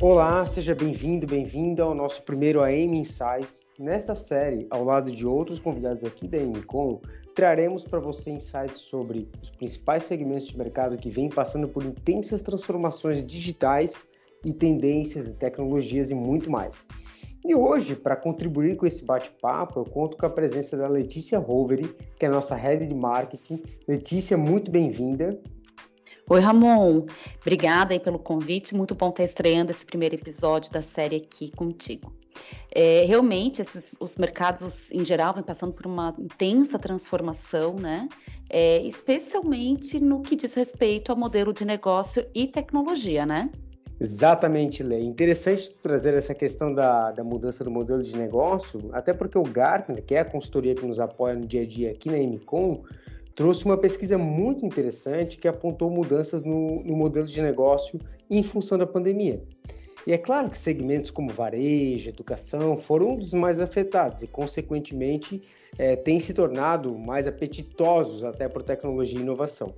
Olá, 0.00 0.46
seja 0.46 0.76
bem-vindo, 0.76 1.26
bem-vinda 1.26 1.82
ao 1.82 1.92
nosso 1.92 2.22
primeiro 2.22 2.62
AM 2.62 2.96
Insights. 3.00 3.68
Nesta 3.76 4.14
série, 4.14 4.64
ao 4.70 4.84
lado 4.84 5.10
de 5.10 5.26
outros 5.26 5.58
convidados 5.58 6.04
aqui 6.04 6.28
da 6.28 6.38
AMCom, 6.38 7.00
traremos 7.34 7.82
para 7.82 7.98
você 7.98 8.30
insights 8.30 8.82
sobre 8.82 9.28
os 9.42 9.50
principais 9.50 10.04
segmentos 10.04 10.46
de 10.46 10.56
mercado 10.56 10.96
que 10.96 11.10
vêm 11.10 11.28
passando 11.28 11.66
por 11.66 11.84
intensas 11.84 12.42
transformações 12.42 13.26
digitais 13.26 14.08
e 14.44 14.52
tendências 14.52 15.26
e 15.26 15.34
tecnologias 15.34 16.12
e 16.12 16.14
muito 16.14 16.48
mais. 16.48 16.86
E 17.44 17.52
hoje, 17.56 17.96
para 17.96 18.14
contribuir 18.14 18.76
com 18.76 18.86
esse 18.86 19.04
bate-papo, 19.04 19.80
eu 19.80 19.84
conto 19.84 20.16
com 20.16 20.26
a 20.26 20.30
presença 20.30 20.76
da 20.76 20.86
Letícia 20.86 21.40
Roveri, 21.40 21.92
que 22.16 22.24
é 22.24 22.28
a 22.28 22.32
nossa 22.32 22.54
head 22.54 22.86
de 22.86 22.94
marketing. 22.94 23.64
Letícia, 23.88 24.36
muito 24.36 24.70
bem-vinda. 24.70 25.36
Oi, 26.30 26.40
Ramon. 26.40 27.06
Obrigada 27.40 27.94
aí 27.94 27.98
pelo 27.98 28.18
convite. 28.18 28.74
Muito 28.74 28.94
bom 28.94 29.08
estar 29.08 29.24
estreando 29.24 29.70
esse 29.70 29.82
primeiro 29.86 30.14
episódio 30.14 30.70
da 30.70 30.82
série 30.82 31.16
aqui 31.16 31.50
contigo. 31.52 32.12
É, 32.70 33.04
realmente, 33.06 33.62
esses, 33.62 33.94
os 33.98 34.18
mercados 34.18 34.90
em 34.92 35.06
geral 35.06 35.32
vêm 35.32 35.42
passando 35.42 35.72
por 35.72 35.86
uma 35.86 36.14
intensa 36.18 36.78
transformação, 36.78 37.76
né? 37.76 38.10
É, 38.50 38.82
especialmente 38.82 39.98
no 39.98 40.20
que 40.20 40.36
diz 40.36 40.52
respeito 40.52 41.10
ao 41.10 41.16
modelo 41.16 41.50
de 41.50 41.64
negócio 41.64 42.26
e 42.34 42.46
tecnologia, 42.46 43.24
né? 43.24 43.50
Exatamente, 43.98 44.82
Lê. 44.82 45.00
Interessante 45.00 45.74
trazer 45.82 46.12
essa 46.12 46.34
questão 46.34 46.74
da, 46.74 47.10
da 47.10 47.24
mudança 47.24 47.64
do 47.64 47.70
modelo 47.70 48.02
de 48.02 48.14
negócio, 48.14 48.90
até 48.92 49.14
porque 49.14 49.38
o 49.38 49.42
Gartner, 49.44 50.04
que 50.04 50.14
é 50.14 50.20
a 50.20 50.24
consultoria 50.26 50.74
que 50.74 50.84
nos 50.84 51.00
apoia 51.00 51.34
no 51.34 51.46
dia 51.46 51.62
a 51.62 51.66
dia 51.66 51.90
aqui 51.90 52.10
na 52.10 52.18
MCOM, 52.18 52.82
trouxe 53.38 53.64
uma 53.64 53.76
pesquisa 53.76 54.18
muito 54.18 54.66
interessante 54.66 55.38
que 55.38 55.46
apontou 55.46 55.88
mudanças 55.88 56.42
no, 56.42 56.82
no 56.82 56.96
modelo 56.96 57.24
de 57.24 57.40
negócio 57.40 58.00
em 58.28 58.42
função 58.42 58.76
da 58.76 58.84
pandemia. 58.84 59.40
E 60.04 60.12
é 60.12 60.18
claro 60.18 60.50
que 60.50 60.58
segmentos 60.58 61.12
como 61.12 61.30
varejo, 61.30 62.08
educação 62.08 62.76
foram 62.76 63.10
um 63.10 63.16
dos 63.16 63.32
mais 63.32 63.60
afetados 63.60 64.24
e, 64.24 64.26
consequentemente, 64.26 65.40
é, 65.78 65.94
têm 65.94 66.18
se 66.18 66.34
tornado 66.34 66.98
mais 66.98 67.28
apetitosos 67.28 68.24
até 68.24 68.48
por 68.48 68.64
tecnologia 68.64 69.20
e 69.20 69.22
inovação. 69.22 69.72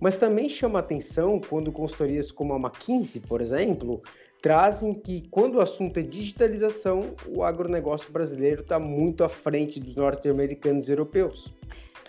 Mas 0.00 0.16
também 0.16 0.48
chama 0.48 0.78
atenção 0.78 1.40
quando 1.40 1.72
consultorias 1.72 2.30
como 2.30 2.54
a 2.54 2.56
McKinsey, 2.56 3.20
por 3.20 3.40
exemplo, 3.40 4.00
trazem 4.40 4.94
que 4.94 5.26
quando 5.28 5.56
o 5.56 5.60
assunto 5.60 5.98
é 5.98 6.02
digitalização, 6.02 7.16
o 7.26 7.42
agronegócio 7.42 8.12
brasileiro 8.12 8.62
está 8.62 8.78
muito 8.78 9.24
à 9.24 9.28
frente 9.28 9.80
dos 9.80 9.96
norte-americanos 9.96 10.86
e 10.86 10.92
europeus. 10.92 11.52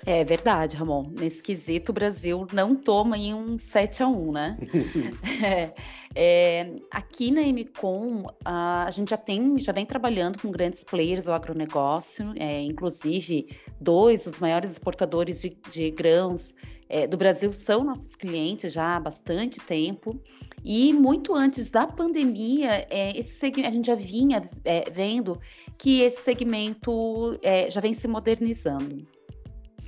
É 0.05 0.23
verdade, 0.25 0.75
Ramon. 0.75 1.09
Nesse 1.11 1.41
quesito, 1.41 1.91
o 1.91 1.93
Brasil 1.93 2.45
não 2.51 2.75
toma 2.75 3.17
em 3.17 3.33
um 3.33 3.57
7 3.57 4.03
a 4.03 4.07
1 4.07 4.31
né? 4.33 4.57
é, 5.41 5.73
é, 6.13 6.75
aqui 6.91 7.31
na 7.31 7.41
MCOM, 7.41 8.25
a, 8.43 8.85
a, 8.85 8.91
gente 8.91 9.11
já 9.11 9.17
tem, 9.17 9.57
já 9.59 9.71
vem 9.71 9.85
trabalhando 9.85 10.39
com 10.39 10.51
grandes 10.51 10.83
players 10.83 11.25
do 11.25 11.31
agronegócio, 11.31 12.33
é, 12.35 12.61
inclusive 12.61 13.47
dois 13.79 14.25
dos 14.25 14.39
maiores 14.39 14.71
exportadores 14.71 15.41
de, 15.41 15.57
de 15.69 15.91
grãos 15.91 16.53
é, 16.89 17.07
do 17.07 17.15
Brasil 17.15 17.53
são 17.53 17.83
nossos 17.83 18.13
clientes 18.13 18.73
já 18.73 18.97
há 18.97 18.99
bastante 18.99 19.59
tempo. 19.61 20.21
E 20.65 20.91
muito 20.91 21.33
antes 21.33 21.71
da 21.71 21.87
pandemia, 21.87 22.85
é, 22.89 23.17
esse 23.17 23.45
a 23.65 23.71
gente 23.71 23.87
já 23.87 23.95
vinha 23.95 24.49
é, 24.65 24.89
vendo 24.91 25.39
que 25.77 26.01
esse 26.01 26.21
segmento 26.23 27.39
já 27.69 27.81
vem 27.81 27.93
se 27.93 28.07
modernizando. 28.07 29.07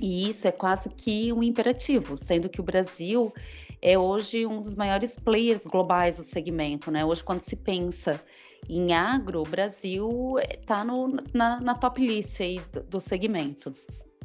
E 0.00 0.28
isso 0.28 0.46
é 0.46 0.52
quase 0.52 0.88
que 0.90 1.32
um 1.32 1.42
imperativo, 1.42 2.18
sendo 2.18 2.48
que 2.48 2.60
o 2.60 2.64
Brasil 2.64 3.32
é 3.80 3.98
hoje 3.98 4.46
um 4.46 4.60
dos 4.60 4.74
maiores 4.74 5.16
players 5.16 5.64
globais 5.66 6.16
do 6.16 6.22
segmento, 6.22 6.90
né? 6.90 7.04
Hoje, 7.04 7.22
quando 7.22 7.40
se 7.40 7.56
pensa 7.56 8.20
em 8.68 8.92
agro, 8.92 9.40
o 9.40 9.48
Brasil 9.48 10.36
está 10.60 10.84
na, 10.84 11.60
na, 11.60 11.74
top 11.74 12.04
list 12.04 12.40
aí 12.40 12.60
do, 12.72 12.82
do 12.82 13.00
segmento. 13.00 13.72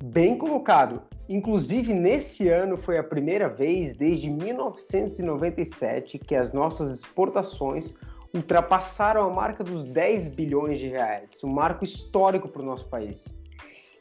Bem 0.03 0.37
colocado. 0.37 1.01
Inclusive, 1.29 1.93
nesse 1.93 2.49
ano 2.49 2.75
foi 2.75 2.97
a 2.97 3.03
primeira 3.03 3.47
vez 3.47 3.95
desde 3.95 4.29
1997 4.29 6.17
que 6.17 6.35
as 6.35 6.51
nossas 6.51 6.91
exportações 6.91 7.95
ultrapassaram 8.33 9.23
a 9.25 9.29
marca 9.29 9.63
dos 9.63 9.85
10 9.85 10.29
bilhões 10.29 10.79
de 10.79 10.87
reais, 10.87 11.43
um 11.43 11.49
marco 11.49 11.83
histórico 11.83 12.47
para 12.47 12.61
o 12.61 12.65
nosso 12.65 12.87
país. 12.87 13.27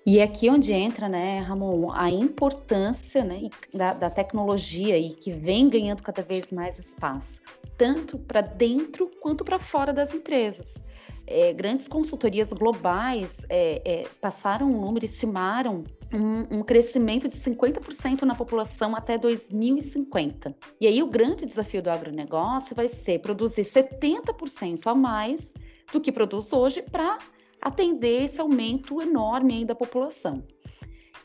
E 0.07 0.19
é 0.19 0.23
aqui 0.23 0.49
onde 0.49 0.73
entra, 0.73 1.09
né, 1.09 1.41
Ramon, 1.41 1.93
a 1.93 2.11
importância 2.11 3.23
né, 3.23 3.51
da, 3.73 3.93
da 3.93 4.11
tecnologia 4.11 4.99
e 4.99 5.11
que 5.11 5.31
vem 5.31 5.69
ganhando 5.69 6.03
cada 6.03 6.23
vez 6.23 6.51
mais 6.51 6.79
espaço, 6.79 7.41
tanto 7.77 8.19
para 8.19 8.41
dentro 8.41 9.11
quanto 9.21 9.45
para 9.45 9.59
fora 9.59 9.93
das 9.93 10.15
empresas. 10.15 10.83
É, 11.27 11.53
grandes 11.53 11.87
consultorias 11.87 12.53
globais 12.53 13.41
é, 13.49 13.83
é, 13.85 14.09
passaram 14.21 14.67
um 14.69 14.81
número, 14.81 15.05
estimaram 15.05 15.85
um, 16.13 16.59
um 16.59 16.63
crescimento 16.63 17.29
de 17.29 17.37
50% 17.37 18.23
na 18.23 18.35
população 18.35 18.97
até 18.97 19.17
2050. 19.17 20.57
E 20.81 20.87
aí 20.87 21.03
o 21.03 21.07
grande 21.07 21.47
desafio 21.47 21.83
do 21.83 21.91
agronegócio 21.91 22.75
vai 22.75 22.89
ser 22.89 23.21
produzir 23.21 23.65
70% 23.65 24.87
a 24.87 24.95
mais 24.95 25.55
do 25.93 26.01
que 26.01 26.11
produz 26.11 26.53
hoje 26.53 26.83
para 26.83 27.19
atender 27.61 28.25
esse 28.25 28.41
aumento 28.41 29.01
enorme 29.01 29.65
da 29.65 29.75
população. 29.75 30.43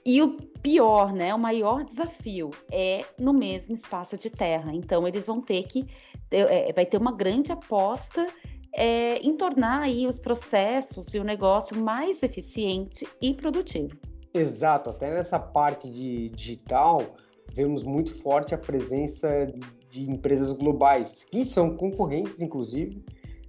E 0.05 0.21
o 0.21 0.37
pior, 0.61 1.11
né, 1.13 1.33
o 1.33 1.39
maior 1.39 1.83
desafio 1.83 2.51
é 2.71 3.03
no 3.17 3.33
mesmo 3.33 3.73
espaço 3.73 4.17
de 4.17 4.29
terra. 4.29 4.71
Então, 4.73 5.07
eles 5.07 5.25
vão 5.25 5.41
ter 5.41 5.63
que, 5.63 5.87
é, 6.29 6.71
vai 6.73 6.85
ter 6.85 6.97
uma 6.97 7.11
grande 7.11 7.51
aposta 7.51 8.27
é, 8.75 9.17
em 9.17 9.35
tornar 9.35 9.81
aí 9.81 10.05
os 10.05 10.19
processos 10.19 11.11
e 11.13 11.17
o 11.17 11.23
negócio 11.23 11.75
mais 11.81 12.21
eficiente 12.21 13.07
e 13.19 13.33
produtivo. 13.33 13.97
Exato, 14.33 14.89
até 14.89 15.11
nessa 15.11 15.39
parte 15.39 15.89
de 15.89 16.29
digital, 16.29 17.01
vemos 17.53 17.83
muito 17.83 18.13
forte 18.13 18.53
a 18.53 18.57
presença 18.57 19.47
de 19.89 20.11
empresas 20.11 20.51
globais, 20.51 21.23
que 21.23 21.45
são 21.45 21.75
concorrentes, 21.75 22.41
inclusive, 22.41 23.01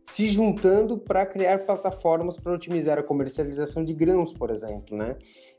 se 0.07 0.29
juntando 0.29 0.97
para 0.97 1.27
criar 1.27 1.67
plataformas 1.67 2.39
para 2.39 2.55
otimizar 2.55 2.99
a 2.99 3.03
comercialização 3.03 3.85
de 3.85 3.93
grãos, 3.93 4.33
por 4.33 4.51
exemplo, 4.51 4.97
né? 4.97 5.17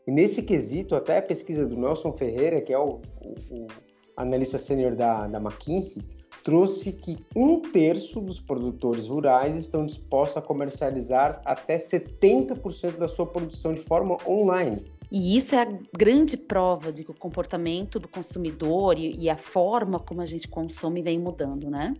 E 0.07 0.11
nesse 0.11 0.41
quesito, 0.41 0.95
até 0.95 1.17
a 1.17 1.21
pesquisa 1.21 1.65
do 1.65 1.77
Nelson 1.77 2.13
Ferreira, 2.13 2.61
que 2.61 2.73
é 2.73 2.79
o, 2.79 3.01
o, 3.21 3.35
o 3.51 3.67
analista 4.15 4.57
sênior 4.57 4.95
da, 4.95 5.27
da 5.27 5.37
McKinsey, 5.37 6.01
trouxe 6.43 6.93
que 6.93 7.17
um 7.35 7.59
terço 7.59 8.21
dos 8.21 8.39
produtores 8.39 9.09
rurais 9.09 9.55
estão 9.55 9.85
dispostos 9.85 10.37
a 10.37 10.41
comercializar 10.41 11.41
até 11.43 11.77
70% 11.77 12.97
da 12.97 13.07
sua 13.07 13.25
produção 13.25 13.73
de 13.73 13.81
forma 13.81 14.17
online. 14.25 14.85
E 15.11 15.37
isso 15.37 15.55
é 15.55 15.61
a 15.61 15.79
grande 15.97 16.35
prova 16.35 16.91
de 16.91 17.03
que 17.03 17.11
o 17.11 17.13
comportamento 17.13 17.99
do 17.99 18.07
consumidor 18.07 18.97
e, 18.97 19.15
e 19.17 19.29
a 19.29 19.37
forma 19.37 19.99
como 19.99 20.21
a 20.21 20.25
gente 20.25 20.47
consome 20.47 21.01
vem 21.01 21.19
mudando, 21.19 21.69
né? 21.69 21.93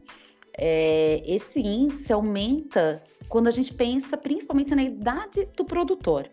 É, 0.57 1.21
esse 1.25 1.59
índice 1.59 2.11
aumenta 2.11 3.03
quando 3.29 3.47
a 3.47 3.51
gente 3.51 3.73
pensa 3.73 4.17
principalmente 4.17 4.73
na 4.73 4.83
idade 4.83 5.47
do 5.55 5.63
produtor. 5.63 6.29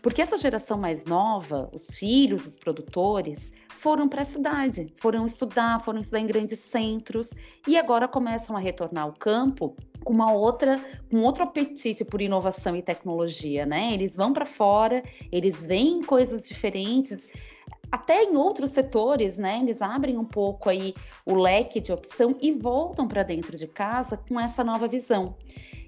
Porque 0.00 0.22
essa 0.22 0.38
geração 0.38 0.78
mais 0.78 1.04
nova, 1.04 1.68
os 1.72 1.94
filhos 1.94 2.44
dos 2.44 2.56
produtores, 2.56 3.50
foram 3.76 4.08
para 4.08 4.22
a 4.22 4.24
cidade, 4.24 4.92
foram 4.98 5.26
estudar, 5.26 5.80
foram 5.80 6.00
estudar 6.00 6.20
em 6.20 6.26
grandes 6.26 6.58
centros 6.60 7.32
e 7.66 7.76
agora 7.76 8.08
começam 8.08 8.56
a 8.56 8.60
retornar 8.60 9.04
ao 9.04 9.12
campo 9.12 9.76
com 10.04 10.12
uma 10.12 10.32
outra, 10.32 10.80
com 11.10 11.22
outro 11.22 11.42
apetite 11.42 12.04
por 12.04 12.20
inovação 12.20 12.76
e 12.76 12.82
tecnologia, 12.82 13.66
né? 13.66 13.92
Eles 13.92 14.16
vão 14.16 14.32
para 14.32 14.46
fora, 14.46 15.02
eles 15.32 15.66
veem 15.66 16.02
coisas 16.02 16.48
diferentes 16.48 17.18
até 17.90 18.24
em 18.24 18.36
outros 18.36 18.70
setores, 18.70 19.38
né, 19.38 19.60
eles 19.62 19.80
abrem 19.80 20.16
um 20.16 20.24
pouco 20.24 20.68
aí 20.68 20.94
o 21.24 21.34
leque 21.34 21.80
de 21.80 21.92
opção 21.92 22.36
e 22.40 22.52
voltam 22.52 23.06
para 23.06 23.22
dentro 23.22 23.56
de 23.56 23.66
casa 23.66 24.16
com 24.16 24.38
essa 24.40 24.64
nova 24.64 24.88
visão. 24.88 25.34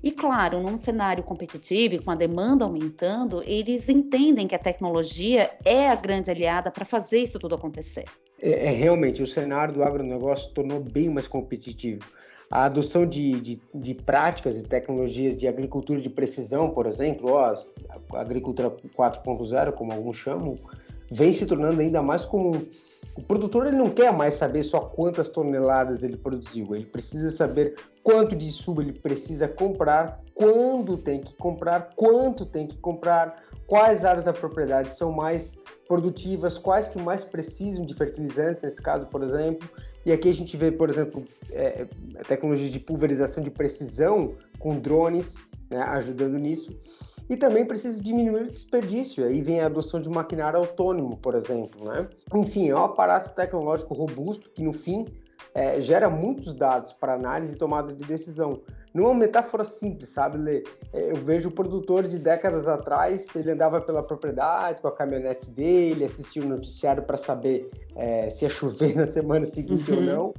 E 0.02 0.12
claro, 0.12 0.60
num 0.60 0.76
cenário 0.76 1.24
competitivo 1.24 2.02
com 2.02 2.10
a 2.10 2.14
demanda 2.14 2.64
aumentando, 2.64 3.42
eles 3.44 3.88
entendem 3.88 4.46
que 4.46 4.54
a 4.54 4.58
tecnologia 4.58 5.50
é 5.64 5.88
a 5.88 5.96
grande 5.96 6.30
aliada 6.30 6.70
para 6.70 6.84
fazer 6.84 7.18
isso 7.18 7.38
tudo 7.38 7.56
acontecer. 7.56 8.04
É, 8.40 8.66
é, 8.66 8.70
realmente, 8.70 9.22
o 9.22 9.26
cenário 9.26 9.74
do 9.74 9.82
agronegócio 9.82 10.52
tornou 10.52 10.78
bem 10.78 11.08
mais 11.08 11.26
competitivo. 11.26 12.04
A 12.50 12.64
adoção 12.64 13.04
de, 13.04 13.40
de, 13.40 13.60
de 13.74 13.94
práticas 13.94 14.56
e 14.56 14.62
tecnologias 14.62 15.36
de 15.36 15.46
agricultura 15.46 16.00
de 16.00 16.08
precisão, 16.08 16.70
por 16.70 16.86
exemplo, 16.86 17.32
ó, 17.32 17.52
a 18.14 18.20
agricultura 18.20 18.70
4.0, 18.70 19.72
como 19.72 19.92
alguns 19.92 20.16
chamam, 20.16 20.56
vem 21.10 21.32
se 21.32 21.46
tornando 21.46 21.80
ainda 21.80 22.02
mais 22.02 22.24
comum. 22.24 22.60
O 23.16 23.22
produtor 23.22 23.66
ele 23.66 23.76
não 23.76 23.90
quer 23.90 24.12
mais 24.12 24.34
saber 24.34 24.62
só 24.62 24.80
quantas 24.80 25.28
toneladas 25.28 26.02
ele 26.02 26.16
produziu, 26.16 26.74
ele 26.74 26.84
precisa 26.84 27.30
saber 27.30 27.74
quanto 28.02 28.36
de 28.36 28.46
insumo 28.46 28.80
ele 28.80 28.92
precisa 28.92 29.48
comprar, 29.48 30.20
quando 30.34 30.96
tem 30.96 31.20
que 31.20 31.34
comprar, 31.34 31.90
quanto 31.96 32.46
tem 32.46 32.66
que 32.66 32.76
comprar, 32.78 33.42
quais 33.66 34.04
áreas 34.04 34.24
da 34.24 34.32
propriedade 34.32 34.92
são 34.92 35.10
mais 35.10 35.60
produtivas, 35.88 36.58
quais 36.58 36.88
que 36.88 36.98
mais 36.98 37.24
precisam 37.24 37.84
de 37.84 37.94
fertilizantes, 37.94 38.62
nesse 38.62 38.80
caso, 38.80 39.06
por 39.06 39.22
exemplo, 39.22 39.68
E 40.06 40.12
aqui 40.12 40.28
a 40.30 40.34
gente 40.34 40.56
vê, 40.56 40.70
por 40.70 40.88
exemplo, 40.88 41.24
é, 41.50 41.86
tecnologias 42.28 42.70
de 42.70 42.78
pulverização 42.78 43.42
de 43.42 43.50
precisão 43.50 44.34
com 44.58 44.78
drones 44.78 45.34
né, 45.70 45.82
ajudando 45.82 46.38
nisso. 46.38 46.78
E 47.28 47.36
também 47.36 47.66
precisa 47.66 48.02
diminuir 48.02 48.44
o 48.44 48.50
desperdício. 48.50 49.24
Aí 49.24 49.42
vem 49.42 49.60
a 49.60 49.66
adoção 49.66 50.00
de 50.00 50.08
um 50.08 50.12
maquinário 50.12 50.58
autônomo, 50.58 51.16
por 51.18 51.34
exemplo. 51.34 51.84
Né? 51.84 52.08
Enfim, 52.34 52.70
é 52.70 52.74
um 52.74 52.84
aparato 52.84 53.34
tecnológico 53.34 53.94
robusto 53.94 54.50
que, 54.50 54.62
no 54.62 54.72
fim, 54.72 55.06
é, 55.54 55.80
gera 55.80 56.08
muitos 56.08 56.54
dados 56.54 56.92
para 56.92 57.14
análise 57.14 57.54
e 57.54 57.58
tomada 57.58 57.92
de 57.92 58.04
decisão. 58.04 58.62
Não 58.94 59.04
é 59.04 59.08
uma 59.08 59.14
metáfora 59.14 59.64
simples, 59.64 60.08
sabe, 60.08 60.38
Lê? 60.38 60.64
É, 60.92 61.10
eu 61.10 61.16
vejo 61.16 61.50
o 61.50 61.52
produtor 61.52 62.08
de 62.08 62.18
décadas 62.18 62.66
atrás, 62.66 63.26
ele 63.36 63.50
andava 63.50 63.80
pela 63.80 64.02
propriedade 64.02 64.80
com 64.80 64.88
a 64.88 64.92
caminhonete 64.92 65.50
dele, 65.50 66.04
assistia 66.04 66.42
o 66.42 66.48
noticiário 66.48 67.02
para 67.02 67.18
saber 67.18 67.70
é, 67.94 68.30
se 68.30 68.44
ia 68.44 68.50
chover 68.50 68.94
na 68.96 69.06
semana 69.06 69.44
seguinte 69.44 69.90
uhum. 69.90 69.98
ou 69.98 70.02
não. 70.02 70.34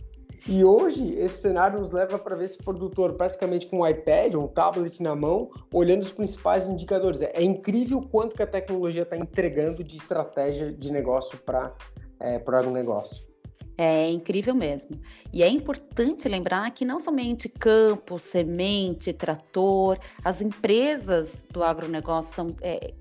E 0.47 0.63
hoje, 0.63 1.15
esse 1.15 1.41
cenário 1.41 1.79
nos 1.79 1.91
leva 1.91 2.17
para 2.17 2.35
ver 2.35 2.45
esse 2.45 2.57
produtor 2.57 3.13
praticamente 3.13 3.67
com 3.67 3.81
um 3.81 3.87
iPad 3.87 4.35
ou 4.35 4.45
um 4.45 4.47
tablet 4.47 5.01
na 5.01 5.15
mão, 5.15 5.51
olhando 5.73 6.01
os 6.01 6.11
principais 6.11 6.67
indicadores. 6.67 7.21
É, 7.21 7.41
incrível 7.41 8.01
quanto 8.01 8.35
que 8.35 8.43
a 8.43 8.47
tecnologia 8.47 9.03
está 9.03 9.17
entregando 9.17 9.83
de 9.83 9.97
estratégia 9.97 10.71
de 10.71 10.91
negócio 10.91 11.37
para 11.39 11.73
é, 12.19 12.37
o 12.37 12.55
agronegócio. 12.55 13.29
É 13.81 14.11
incrível 14.11 14.53
mesmo. 14.53 14.99
E 15.31 15.41
é 15.41 15.47
importante 15.47 16.27
lembrar 16.27 16.69
que 16.71 16.83
não 16.83 16.99
somente 16.99 17.47
campo, 17.47 18.19
semente, 18.19 19.13
trator, 19.13 19.97
as 20.21 20.41
empresas 20.41 21.33
do 21.49 21.63
agronegócio 21.63 22.35
são, 22.35 22.55
é, 22.61 22.93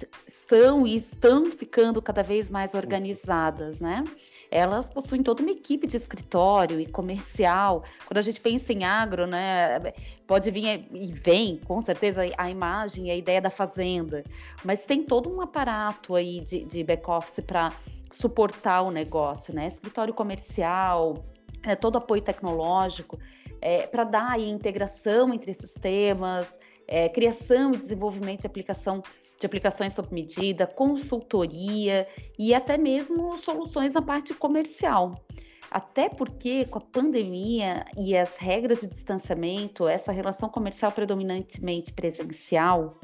são 0.48 0.86
e 0.86 0.98
estão 0.98 1.50
ficando 1.50 2.00
cada 2.00 2.22
vez 2.22 2.48
mais 2.48 2.74
organizadas, 2.74 3.80
né? 3.80 4.04
Elas 4.50 4.88
possuem 4.88 5.22
toda 5.22 5.42
uma 5.42 5.50
equipe 5.50 5.86
de 5.86 5.96
escritório 5.96 6.80
e 6.80 6.86
comercial. 6.86 7.84
Quando 8.06 8.18
a 8.18 8.22
gente 8.22 8.40
pensa 8.40 8.72
em 8.72 8.84
agro, 8.84 9.26
né, 9.26 9.92
pode 10.26 10.50
vir 10.50 10.86
e 10.92 11.12
vem, 11.12 11.58
com 11.58 11.80
certeza, 11.80 12.22
a 12.36 12.50
imagem 12.50 13.08
e 13.08 13.10
a 13.10 13.16
ideia 13.16 13.40
da 13.40 13.50
fazenda, 13.50 14.24
mas 14.64 14.84
tem 14.84 15.02
todo 15.02 15.28
um 15.28 15.40
aparato 15.40 16.14
aí 16.14 16.40
de, 16.40 16.64
de 16.64 16.82
back-office 16.82 17.40
para 17.44 17.72
suportar 18.10 18.82
o 18.82 18.90
negócio, 18.90 19.54
né? 19.54 19.66
Escritório 19.66 20.14
comercial, 20.14 21.24
é, 21.62 21.76
todo 21.76 21.98
apoio 21.98 22.22
tecnológico, 22.22 23.18
é, 23.60 23.86
para 23.86 24.04
dar 24.04 24.32
aí 24.32 24.48
integração 24.48 25.32
entre 25.32 25.52
sistemas, 25.52 26.58
é, 26.86 27.08
criação 27.08 27.74
e 27.74 27.76
desenvolvimento 27.76 28.40
de 28.40 28.46
aplicação 28.46 29.02
de 29.38 29.46
aplicações 29.46 29.92
sob 29.92 30.08
medida, 30.12 30.66
consultoria 30.66 32.06
e 32.38 32.54
até 32.54 32.76
mesmo 32.76 33.36
soluções 33.38 33.94
na 33.94 34.02
parte 34.02 34.34
comercial. 34.34 35.24
Até 35.70 36.08
porque 36.08 36.64
com 36.64 36.78
a 36.78 36.82
pandemia 36.82 37.84
e 37.96 38.16
as 38.16 38.36
regras 38.36 38.80
de 38.80 38.86
distanciamento, 38.86 39.86
essa 39.86 40.10
relação 40.10 40.48
comercial 40.48 40.90
predominantemente 40.90 41.92
presencial 41.92 42.98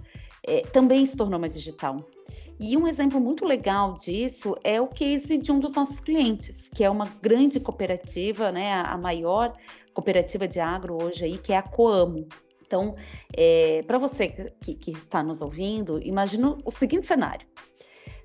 é, 0.46 0.62
também 0.62 1.04
se 1.04 1.16
tornou 1.16 1.38
mais 1.38 1.54
digital. 1.54 2.04
E 2.58 2.76
um 2.76 2.86
exemplo 2.86 3.20
muito 3.20 3.44
legal 3.44 3.98
disso 3.98 4.54
é 4.62 4.80
o 4.80 4.86
case 4.86 5.36
de 5.38 5.50
um 5.50 5.58
dos 5.58 5.74
nossos 5.74 5.98
clientes, 5.98 6.68
que 6.68 6.84
é 6.84 6.88
uma 6.88 7.06
grande 7.20 7.58
cooperativa, 7.58 8.52
né, 8.52 8.72
a 8.72 8.96
maior 8.96 9.56
cooperativa 9.92 10.46
de 10.46 10.60
agro 10.60 11.02
hoje 11.02 11.24
aí, 11.24 11.38
que 11.38 11.52
é 11.52 11.56
a 11.56 11.62
Coamo. 11.62 12.28
Então, 12.66 12.96
é, 13.36 13.82
para 13.86 13.98
você 13.98 14.28
que, 14.60 14.74
que, 14.74 14.90
está 14.92 15.22
nos 15.22 15.42
ouvindo, 15.42 16.00
imagina 16.02 16.56
o 16.64 16.70
seguinte 16.70 17.06
cenário: 17.06 17.46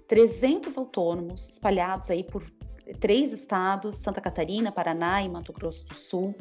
300 0.08 0.78
autônomos 0.78 1.48
espalhados 1.50 2.10
aí 2.10 2.24
por 2.24 2.44
três 3.00 3.32
estados, 3.32 3.98
Santa 3.98 4.22
Catarina, 4.22 4.72
Paraná 4.72 5.22
e 5.22 5.30
Mato 5.30 5.54
Grosso 5.54 5.86
do 5.86 5.94
Sul. 5.94 6.36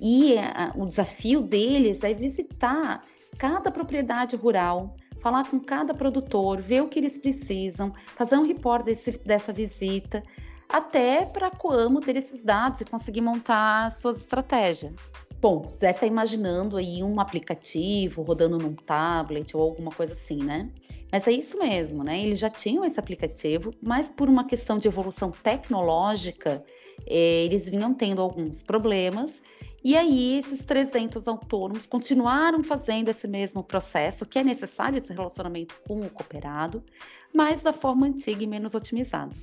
E 0.00 0.36
a, 0.38 0.72
o 0.76 0.86
desafio 0.86 1.40
deles 1.40 2.02
é 2.04 2.12
visitar 2.12 3.04
cada 3.36 3.70
propriedade 3.70 4.36
rural, 4.36 4.94
falar 5.20 5.48
com 5.48 5.58
cada 5.58 5.94
produtor, 5.94 6.60
ver 6.60 6.82
o 6.82 6.88
que 6.88 6.98
eles 6.98 7.18
precisam, 7.18 7.92
fazer 8.16 8.36
um 8.36 8.46
report 8.46 8.84
desse, 8.84 9.12
dessa 9.18 9.52
visita, 9.52 10.22
até 10.68 11.24
para 11.24 11.46
a 11.46 11.50
Coamo 11.50 12.00
ter 12.00 12.16
esses 12.16 12.42
dados 12.42 12.80
e 12.80 12.84
conseguir 12.84 13.22
montar 13.22 13.90
suas 13.90 14.18
estratégias. 14.18 15.10
Bom, 15.40 15.70
deve 15.78 15.94
estar 15.94 16.06
imaginando 16.06 16.76
aí 16.76 17.02
um 17.02 17.20
aplicativo 17.20 18.22
rodando 18.22 18.58
num 18.58 18.74
tablet 18.74 19.56
ou 19.56 19.62
alguma 19.62 19.90
coisa 19.90 20.14
assim, 20.14 20.42
né? 20.42 20.68
Mas 21.12 21.26
é 21.28 21.32
isso 21.32 21.56
mesmo, 21.56 22.02
né? 22.02 22.20
Eles 22.20 22.40
já 22.40 22.50
tinham 22.50 22.84
esse 22.84 22.98
aplicativo, 22.98 23.72
mas 23.80 24.08
por 24.08 24.28
uma 24.28 24.44
questão 24.44 24.78
de 24.78 24.88
evolução 24.88 25.30
tecnológica, 25.30 26.64
eh, 27.06 27.44
eles 27.44 27.68
vinham 27.68 27.94
tendo 27.94 28.20
alguns 28.20 28.62
problemas 28.62 29.40
e 29.82 29.96
aí, 29.96 30.38
esses 30.38 30.64
300 30.64 31.28
autônomos 31.28 31.86
continuaram 31.86 32.64
fazendo 32.64 33.08
esse 33.08 33.28
mesmo 33.28 33.62
processo, 33.62 34.26
que 34.26 34.38
é 34.38 34.44
necessário 34.44 34.98
esse 34.98 35.12
relacionamento 35.12 35.76
com 35.86 36.00
o 36.00 36.10
cooperado, 36.10 36.82
mas 37.32 37.62
da 37.62 37.72
forma 37.72 38.06
antiga 38.06 38.42
e 38.42 38.46
menos 38.46 38.74
otimizada. 38.74 39.34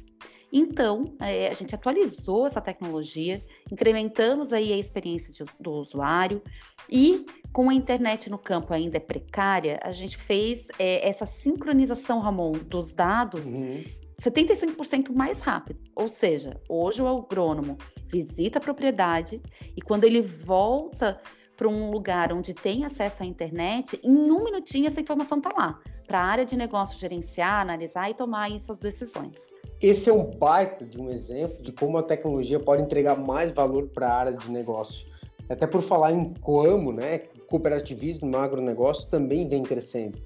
Então, 0.58 1.14
é, 1.20 1.50
a 1.50 1.54
gente 1.54 1.76
atualizou 1.76 2.48
essa 2.48 2.62
tecnologia, 2.62 3.42
incrementamos 3.70 4.54
aí 4.54 4.72
a 4.72 4.78
experiência 4.78 5.34
de, 5.34 5.52
do 5.60 5.74
usuário 5.74 6.42
e, 6.90 7.26
com 7.52 7.70
a 7.70 7.74
internet 7.74 8.30
no 8.30 8.38
campo 8.38 8.74
ainda 8.74 8.96
é 8.96 9.02
precária, 9.02 9.78
a 9.84 9.92
gente 9.92 10.16
fez 10.16 10.66
é, 10.80 11.06
essa 11.06 11.26
sincronização, 11.26 12.22
Ramon, 12.22 12.54
dos 12.54 12.94
dados 12.94 13.50
uhum. 13.50 13.84
75% 14.22 15.12
mais 15.14 15.42
rápido. 15.42 15.78
Ou 15.94 16.08
seja, 16.08 16.58
hoje 16.70 17.02
o 17.02 17.08
agrônomo 17.10 17.78
visita 18.08 18.58
a 18.58 18.62
propriedade 18.62 19.42
e 19.76 19.82
quando 19.82 20.06
ele 20.06 20.22
volta 20.22 21.20
para 21.58 21.68
um 21.68 21.92
lugar 21.92 22.32
onde 22.32 22.54
tem 22.54 22.86
acesso 22.86 23.24
à 23.24 23.26
internet, 23.26 24.00
em 24.02 24.32
um 24.32 24.42
minutinho 24.42 24.88
essa 24.88 25.02
informação 25.02 25.40
está 25.40 25.50
lá, 25.54 25.82
para 26.06 26.20
a 26.20 26.24
área 26.24 26.46
de 26.46 26.56
negócio 26.56 26.98
gerenciar, 27.00 27.62
analisar 27.62 28.10
e 28.10 28.14
tomar 28.14 28.44
aí 28.44 28.60
suas 28.60 28.80
decisões. 28.80 29.54
Esse 29.82 30.10
é 30.10 30.14
um 30.14 30.32
baita 30.32 30.86
de 30.86 31.00
um 31.00 31.10
exemplo 31.10 31.62
de 31.62 31.72
como 31.72 31.98
a 31.98 32.04
tecnologia 32.04 32.60
pode 32.60 32.82
entregar 32.82 33.16
mais 33.16 33.52
valor 33.52 33.88
para 33.90 34.08
a 34.08 34.16
área 34.16 34.34
de 34.34 34.50
negócio. 34.50 35.06
Até 35.50 35.68
por 35.68 35.82
falar 35.82 36.12
em 36.12 36.34
Coamo, 36.36 36.92
né, 36.92 37.20
cooperativismo 37.48 38.28
no 38.28 38.38
agronegócio 38.38 39.08
também 39.10 39.48
vem 39.48 39.64
crescendo. 39.64 40.18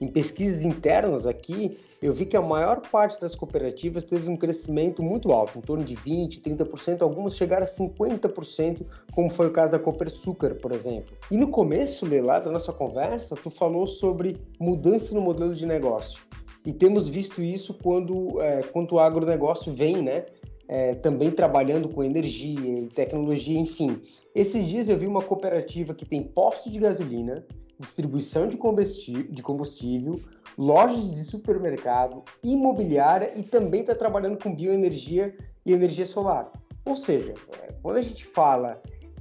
Em 0.00 0.08
pesquisas 0.08 0.60
internas 0.62 1.26
aqui, 1.26 1.76
eu 2.00 2.14
vi 2.14 2.24
que 2.24 2.36
a 2.36 2.40
maior 2.40 2.80
parte 2.80 3.20
das 3.20 3.34
cooperativas 3.34 4.04
teve 4.04 4.28
um 4.30 4.36
crescimento 4.36 5.02
muito 5.02 5.30
alto, 5.32 5.58
em 5.58 5.60
torno 5.60 5.84
de 5.84 5.94
20%, 5.94 6.40
30%, 6.40 7.02
algumas 7.02 7.36
chegaram 7.36 7.64
a 7.64 7.68
50%, 7.68 8.86
como 9.12 9.28
foi 9.28 9.48
o 9.48 9.50
caso 9.50 9.72
da 9.72 9.78
Copersucar, 9.78 10.54
por 10.54 10.72
exemplo. 10.72 11.14
E 11.30 11.36
no 11.36 11.48
começo, 11.48 12.06
lá 12.22 12.38
da 12.38 12.50
nossa 12.50 12.72
conversa, 12.72 13.36
tu 13.36 13.50
falou 13.50 13.86
sobre 13.86 14.38
mudança 14.58 15.14
no 15.14 15.20
modelo 15.20 15.54
de 15.54 15.66
negócio. 15.66 16.18
E 16.64 16.72
temos 16.72 17.06
visto 17.06 17.42
isso 17.42 17.74
quando, 17.74 18.40
é, 18.40 18.62
quando 18.62 18.92
o 18.92 18.98
agronegócio 18.98 19.72
vem, 19.72 20.02
né? 20.02 20.24
É, 20.68 20.94
também 20.94 21.32
trabalhando 21.32 21.88
com 21.88 22.04
energia 22.04 22.88
tecnologia, 22.94 23.58
enfim. 23.58 24.00
Esses 24.34 24.68
dias 24.68 24.88
eu 24.88 24.96
vi 24.96 25.06
uma 25.06 25.20
cooperativa 25.20 25.92
que 25.92 26.06
tem 26.06 26.22
postos 26.22 26.70
de 26.70 26.78
gasolina, 26.78 27.44
distribuição 27.80 28.46
de 28.46 28.56
combustível, 28.56 29.32
de 29.32 29.42
combustível, 29.42 30.20
lojas 30.56 31.14
de 31.14 31.24
supermercado, 31.24 32.22
imobiliária 32.44 33.32
e 33.34 33.42
também 33.42 33.80
está 33.80 33.94
trabalhando 33.94 34.38
com 34.38 34.54
bioenergia 34.54 35.34
e 35.64 35.72
energia 35.72 36.04
solar. 36.04 36.52
Ou 36.84 36.96
seja, 36.96 37.34
é, 37.62 37.72
quando 37.82 37.96
a 37.96 38.02
gente 38.02 38.26
fala 38.26 38.80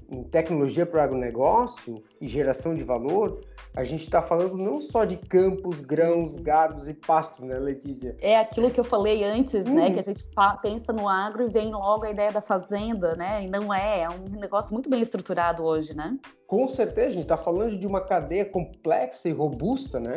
em 0.09 0.23
tecnologia 0.23 0.85
para 0.85 0.99
o 0.99 1.03
agronegócio 1.03 2.03
e 2.21 2.27
geração 2.27 2.75
de 2.75 2.83
valor, 2.83 3.41
a 3.75 3.83
gente 3.83 4.03
está 4.03 4.21
falando 4.21 4.57
não 4.57 4.81
só 4.81 5.05
de 5.05 5.15
campos, 5.15 5.81
grãos, 5.81 6.35
gados 6.35 6.89
e 6.89 6.93
pastos, 6.93 7.45
né, 7.45 7.57
Letícia? 7.57 8.15
É 8.19 8.37
aquilo 8.37 8.71
que 8.71 8.79
eu 8.79 8.83
falei 8.83 9.23
antes, 9.23 9.63
né, 9.63 9.69
hum. 9.69 9.75
né? 9.75 9.91
Que 9.93 9.99
a 9.99 10.03
gente 10.03 10.25
pensa 10.61 10.91
no 10.91 11.07
agro 11.07 11.43
e 11.43 11.49
vem 11.49 11.71
logo 11.71 12.05
a 12.05 12.11
ideia 12.11 12.31
da 12.31 12.41
fazenda, 12.41 13.15
né? 13.15 13.43
E 13.43 13.47
não 13.47 13.73
é, 13.73 14.01
é 14.01 14.09
um 14.09 14.39
negócio 14.39 14.73
muito 14.73 14.89
bem 14.89 15.01
estruturado 15.01 15.63
hoje, 15.63 15.93
né? 15.93 16.17
Com 16.47 16.67
certeza, 16.67 17.07
a 17.07 17.11
gente 17.11 17.23
está 17.23 17.37
falando 17.37 17.77
de 17.77 17.85
uma 17.85 18.01
cadeia 18.01 18.45
complexa 18.45 19.29
e 19.29 19.31
robusta, 19.31 19.99
né? 19.99 20.15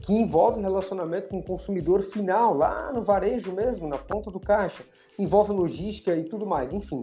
que 0.00 0.14
envolve 0.14 0.60
relacionamento 0.60 1.28
com 1.28 1.38
o 1.38 1.42
consumidor 1.42 2.02
final, 2.02 2.54
lá 2.54 2.90
no 2.92 3.02
varejo 3.02 3.52
mesmo, 3.52 3.86
na 3.86 3.98
ponta 3.98 4.30
do 4.30 4.40
caixa, 4.40 4.82
envolve 5.18 5.52
logística 5.52 6.14
e 6.16 6.24
tudo 6.24 6.46
mais, 6.46 6.72
enfim. 6.72 7.02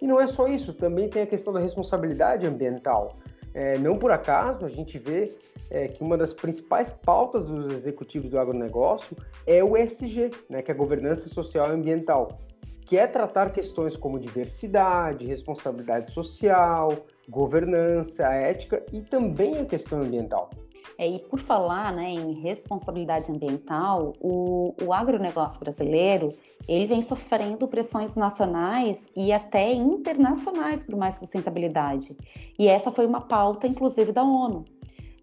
E 0.00 0.06
não 0.06 0.20
é 0.20 0.26
só 0.26 0.46
isso, 0.46 0.74
também 0.74 1.08
tem 1.08 1.22
a 1.22 1.26
questão 1.26 1.52
da 1.52 1.60
responsabilidade 1.60 2.46
ambiental. 2.46 3.16
É, 3.54 3.78
não 3.78 3.96
por 3.96 4.10
acaso 4.10 4.64
a 4.64 4.68
gente 4.68 4.98
vê 4.98 5.32
é, 5.70 5.86
que 5.86 6.02
uma 6.02 6.18
das 6.18 6.34
principais 6.34 6.90
pautas 6.90 7.46
dos 7.46 7.70
executivos 7.70 8.28
do 8.28 8.38
agronegócio 8.38 9.16
é 9.46 9.62
o 9.62 9.76
ESG, 9.76 10.32
né, 10.50 10.60
que 10.60 10.72
é 10.72 10.74
a 10.74 10.76
governança 10.76 11.28
social 11.28 11.68
e 11.68 11.72
ambiental, 11.72 12.38
que 12.84 12.98
é 12.98 13.06
tratar 13.06 13.52
questões 13.52 13.96
como 13.96 14.18
diversidade, 14.18 15.26
responsabilidade 15.26 16.12
social, 16.12 17.06
governança, 17.28 18.24
ética 18.24 18.84
e 18.92 19.00
também 19.00 19.58
a 19.58 19.64
questão 19.64 20.02
ambiental. 20.02 20.50
É, 20.96 21.08
e 21.08 21.18
por 21.18 21.40
falar 21.40 21.92
né, 21.92 22.10
em 22.10 22.32
responsabilidade 22.34 23.32
ambiental, 23.32 24.14
o, 24.20 24.74
o 24.82 24.92
agronegócio 24.92 25.58
brasileiro 25.58 26.32
ele 26.68 26.86
vem 26.86 27.02
sofrendo 27.02 27.66
pressões 27.66 28.14
nacionais 28.14 29.08
e 29.14 29.32
até 29.32 29.72
internacionais 29.72 30.84
por 30.84 30.96
mais 30.96 31.16
sustentabilidade. 31.16 32.16
E 32.58 32.68
essa 32.68 32.90
foi 32.90 33.06
uma 33.06 33.20
pauta, 33.20 33.66
inclusive, 33.66 34.12
da 34.12 34.22
ONU. 34.22 34.64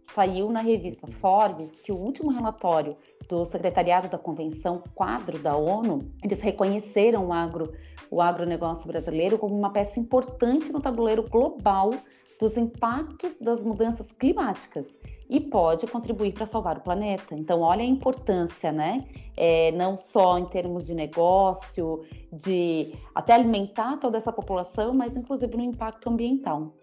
Saiu 0.03 0.51
na 0.51 0.59
revista 0.59 1.07
Forbes 1.07 1.79
que 1.79 1.91
o 1.91 1.95
último 1.95 2.31
relatório 2.31 2.97
do 3.29 3.45
Secretariado 3.45 4.09
da 4.09 4.17
Convenção 4.17 4.83
Quadro 4.93 5.39
da 5.39 5.55
ONU, 5.55 6.11
eles 6.21 6.41
reconheceram 6.41 7.27
o, 7.27 7.33
agro, 7.33 7.71
o 8.09 8.21
agronegócio 8.21 8.87
brasileiro 8.87 9.37
como 9.37 9.57
uma 9.57 9.71
peça 9.71 9.99
importante 9.99 10.71
no 10.71 10.81
tabuleiro 10.81 11.23
global 11.29 11.91
dos 12.41 12.57
impactos 12.57 13.37
das 13.37 13.61
mudanças 13.61 14.11
climáticas 14.11 14.97
e 15.29 15.39
pode 15.39 15.85
contribuir 15.85 16.33
para 16.33 16.47
salvar 16.47 16.79
o 16.79 16.81
planeta. 16.81 17.35
Então, 17.35 17.61
olha 17.61 17.83
a 17.83 17.85
importância, 17.85 18.71
né? 18.71 19.05
É, 19.37 19.71
não 19.73 19.95
só 19.95 20.39
em 20.39 20.45
termos 20.45 20.87
de 20.87 20.95
negócio, 20.95 22.03
de 22.33 22.95
até 23.13 23.33
alimentar 23.33 23.97
toda 23.97 24.17
essa 24.17 24.33
população, 24.33 24.91
mas 24.91 25.15
inclusive 25.15 25.55
no 25.55 25.63
impacto 25.63 26.09
ambiental. 26.09 26.73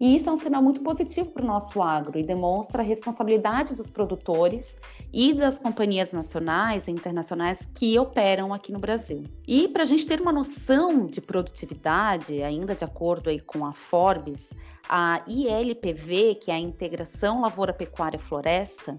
E 0.00 0.16
isso 0.16 0.30
é 0.30 0.32
um 0.32 0.36
sinal 0.36 0.62
muito 0.62 0.80
positivo 0.80 1.28
para 1.28 1.42
o 1.42 1.46
nosso 1.46 1.82
agro 1.82 2.18
e 2.18 2.22
demonstra 2.22 2.80
a 2.82 2.84
responsabilidade 2.84 3.74
dos 3.74 3.90
produtores 3.90 4.74
e 5.12 5.34
das 5.34 5.58
companhias 5.58 6.10
nacionais 6.10 6.88
e 6.88 6.90
internacionais 6.90 7.68
que 7.74 7.98
operam 7.98 8.54
aqui 8.54 8.72
no 8.72 8.78
Brasil. 8.78 9.24
E 9.46 9.68
para 9.68 9.82
a 9.82 9.84
gente 9.84 10.06
ter 10.06 10.18
uma 10.18 10.32
noção 10.32 11.04
de 11.04 11.20
produtividade, 11.20 12.42
ainda 12.42 12.74
de 12.74 12.82
acordo 12.82 13.28
aí 13.28 13.40
com 13.40 13.66
a 13.66 13.74
Forbes, 13.74 14.50
a 14.92 15.22
ILPV, 15.28 16.34
que 16.34 16.50
é 16.50 16.54
a 16.54 16.58
Integração 16.58 17.40
Lavoura 17.40 17.72
Pecuária 17.72 18.18
Floresta, 18.18 18.96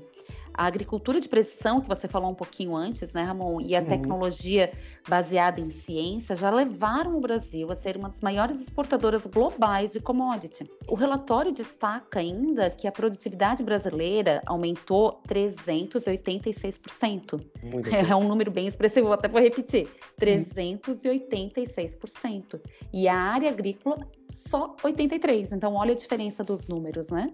a 0.53 0.65
agricultura 0.65 1.19
de 1.19 1.27
precisão, 1.27 1.81
que 1.81 1.87
você 1.87 2.07
falou 2.07 2.29
um 2.31 2.35
pouquinho 2.35 2.75
antes, 2.75 3.13
né, 3.13 3.23
Ramon, 3.23 3.59
e 3.61 3.75
a 3.75 3.79
uhum. 3.79 3.87
tecnologia 3.87 4.71
baseada 5.07 5.61
em 5.61 5.69
ciência 5.69 6.35
já 6.35 6.49
levaram 6.49 7.15
o 7.17 7.21
Brasil 7.21 7.71
a 7.71 7.75
ser 7.75 7.95
uma 7.97 8.09
das 8.09 8.21
maiores 8.21 8.61
exportadoras 8.61 9.25
globais 9.25 9.93
de 9.93 9.99
commodity. 9.99 10.69
O 10.87 10.93
relatório 10.95 11.51
destaca 11.51 12.19
ainda 12.19 12.69
que 12.69 12.87
a 12.87 12.91
produtividade 12.91 13.63
brasileira 13.63 14.43
aumentou 14.45 15.19
386%. 15.27 17.41
É 18.11 18.15
um 18.15 18.27
número 18.27 18.51
bem 18.51 18.67
expressivo, 18.67 19.11
até 19.11 19.27
vou 19.27 19.41
repetir: 19.41 19.89
386%. 20.19 22.59
E 22.91 23.07
a 23.07 23.15
área 23.15 23.49
agrícola 23.49 24.07
só 24.29 24.75
83%. 24.83 25.49
Então, 25.51 25.75
olha 25.75 25.93
a 25.93 25.95
diferença 25.95 26.43
dos 26.43 26.67
números, 26.67 27.09
né? 27.09 27.31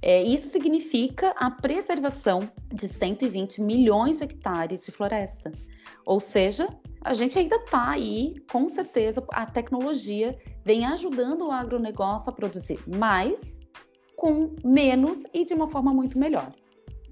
É, 0.00 0.22
isso 0.22 0.48
significa 0.48 1.30
a 1.36 1.50
preservação 1.50 2.48
de 2.72 2.86
120 2.86 3.60
milhões 3.60 4.18
de 4.18 4.24
hectares 4.24 4.84
de 4.84 4.92
floresta. 4.92 5.50
Ou 6.06 6.20
seja, 6.20 6.68
a 7.02 7.14
gente 7.14 7.38
ainda 7.38 7.56
está 7.56 7.90
aí, 7.90 8.36
com 8.50 8.68
certeza, 8.68 9.24
a 9.30 9.46
tecnologia 9.46 10.38
vem 10.64 10.86
ajudando 10.86 11.46
o 11.46 11.50
agronegócio 11.50 12.30
a 12.30 12.32
produzir 12.32 12.80
mais, 12.86 13.58
com 14.16 14.54
menos 14.64 15.22
e 15.32 15.44
de 15.44 15.54
uma 15.54 15.68
forma 15.68 15.92
muito 15.92 16.18
melhor. 16.18 16.52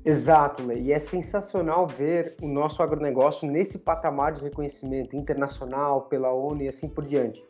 Exato, 0.05 0.65
Lê. 0.65 0.81
E 0.81 0.93
é 0.93 1.01
sensacional 1.01 1.85
ver 1.87 2.37
o 2.41 2.47
nosso 2.47 2.81
agronegócio 2.81 3.51
nesse 3.51 3.79
patamar 3.79 4.33
de 4.33 4.41
reconhecimento 4.41 5.17
internacional 5.17 6.03
pela 6.03 6.33
ONU 6.33 6.63
e 6.63 6.69
assim 6.69 6.89
por 6.89 7.05
diante. 7.05 7.43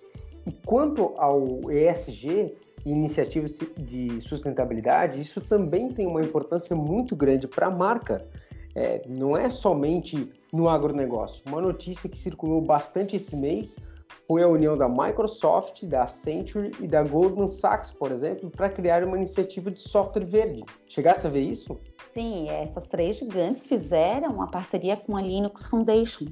E 0.46 0.52
quanto 0.64 1.12
ao 1.18 1.70
ESG, 1.70 2.56
iniciativas 2.90 3.58
de 3.76 4.20
sustentabilidade, 4.20 5.20
isso 5.20 5.40
também 5.40 5.92
tem 5.92 6.06
uma 6.06 6.22
importância 6.22 6.74
muito 6.74 7.16
grande 7.16 7.48
para 7.48 7.66
a 7.66 7.70
marca. 7.70 8.26
É, 8.74 9.02
não 9.08 9.36
é 9.36 9.48
somente 9.48 10.30
no 10.52 10.68
agronegócio. 10.68 11.42
Uma 11.46 11.60
notícia 11.60 12.08
que 12.08 12.18
circulou 12.18 12.60
bastante 12.60 13.16
esse 13.16 13.34
mês 13.34 13.76
foi 14.26 14.42
a 14.42 14.48
união 14.48 14.76
da 14.76 14.88
Microsoft, 14.88 15.84
da 15.84 16.02
Accenture 16.02 16.72
e 16.80 16.86
da 16.86 17.02
Goldman 17.02 17.48
Sachs, 17.48 17.92
por 17.92 18.12
exemplo, 18.12 18.50
para 18.50 18.68
criar 18.68 19.02
uma 19.04 19.16
iniciativa 19.16 19.70
de 19.70 19.80
software 19.80 20.24
verde. 20.24 20.64
Chegasse 20.88 21.26
a 21.26 21.30
ver 21.30 21.40
isso? 21.40 21.78
Sim, 22.12 22.48
essas 22.48 22.88
três 22.88 23.16
gigantes 23.16 23.66
fizeram 23.66 24.32
uma 24.32 24.50
parceria 24.50 24.96
com 24.96 25.16
a 25.16 25.22
Linux 25.22 25.66
Foundation, 25.66 26.26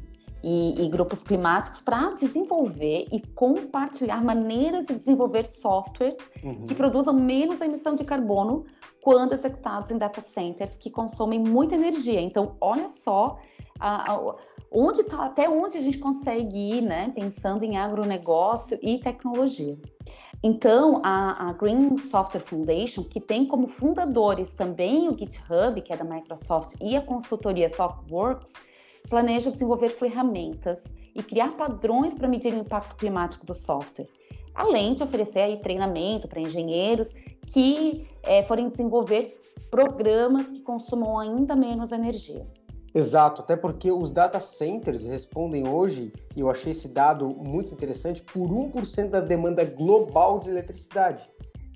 e, 0.44 0.84
e 0.84 0.88
grupos 0.90 1.22
climáticos 1.22 1.80
para 1.80 2.12
desenvolver 2.12 3.06
e 3.10 3.20
compartilhar 3.34 4.22
maneiras 4.22 4.86
de 4.86 4.94
desenvolver 4.94 5.46
softwares 5.46 6.18
uhum. 6.42 6.66
que 6.66 6.74
produzam 6.74 7.14
menos 7.14 7.62
emissão 7.62 7.94
de 7.94 8.04
carbono 8.04 8.66
quando 9.00 9.32
executados 9.32 9.90
em 9.90 9.96
data 9.96 10.20
centers 10.20 10.76
que 10.76 10.90
consomem 10.90 11.40
muita 11.40 11.74
energia. 11.74 12.20
Então, 12.20 12.56
olha 12.60 12.88
só 12.88 13.38
a, 13.80 14.12
a, 14.12 14.34
onde 14.70 15.04
tá, 15.04 15.24
até 15.24 15.48
onde 15.48 15.78
a 15.78 15.80
gente 15.80 15.96
consegue 15.98 16.76
ir, 16.76 16.82
né, 16.82 17.10
pensando 17.14 17.64
em 17.64 17.78
agronegócio 17.78 18.78
e 18.82 18.98
tecnologia. 18.98 19.78
Então, 20.42 21.00
a, 21.02 21.48
a, 21.48 21.52
Green 21.54 21.96
Software 21.96 22.40
Foundation, 22.40 23.02
que 23.02 23.18
tem 23.18 23.46
como 23.46 23.66
fundadores 23.66 24.52
também 24.52 25.08
o 25.08 25.16
GitHub, 25.16 25.80
que 25.80 25.90
é 25.90 25.96
da 25.96 26.04
Microsoft, 26.04 26.74
e 26.82 26.94
a 26.96 27.00
consultoria 27.00 27.70
TalkWorks, 27.70 28.52
planeja 29.08 29.50
desenvolver 29.50 29.90
ferramentas 29.90 30.84
e 31.14 31.22
criar 31.22 31.56
padrões 31.56 32.14
para 32.14 32.28
medir 32.28 32.52
o 32.52 32.58
impacto 32.58 32.96
climático 32.96 33.46
do 33.46 33.54
software, 33.54 34.08
além 34.54 34.94
de 34.94 35.02
oferecer 35.02 35.40
aí 35.40 35.60
treinamento 35.60 36.28
para 36.28 36.40
engenheiros 36.40 37.12
que 37.46 38.06
é, 38.22 38.42
forem 38.42 38.68
desenvolver 38.68 39.40
programas 39.70 40.50
que 40.50 40.60
consumam 40.60 41.18
ainda 41.18 41.54
menos 41.54 41.92
energia. 41.92 42.46
Exato, 42.94 43.42
até 43.42 43.56
porque 43.56 43.90
os 43.90 44.10
data 44.10 44.38
centers 44.38 45.02
respondem 45.02 45.68
hoje, 45.68 46.12
e 46.36 46.40
eu 46.40 46.48
achei 46.48 46.70
esse 46.70 46.86
dado 46.86 47.28
muito 47.28 47.72
interessante, 47.72 48.22
por 48.22 48.48
1% 48.48 49.10
da 49.10 49.20
demanda 49.20 49.64
global 49.64 50.38
de 50.38 50.48
eletricidade 50.48 51.28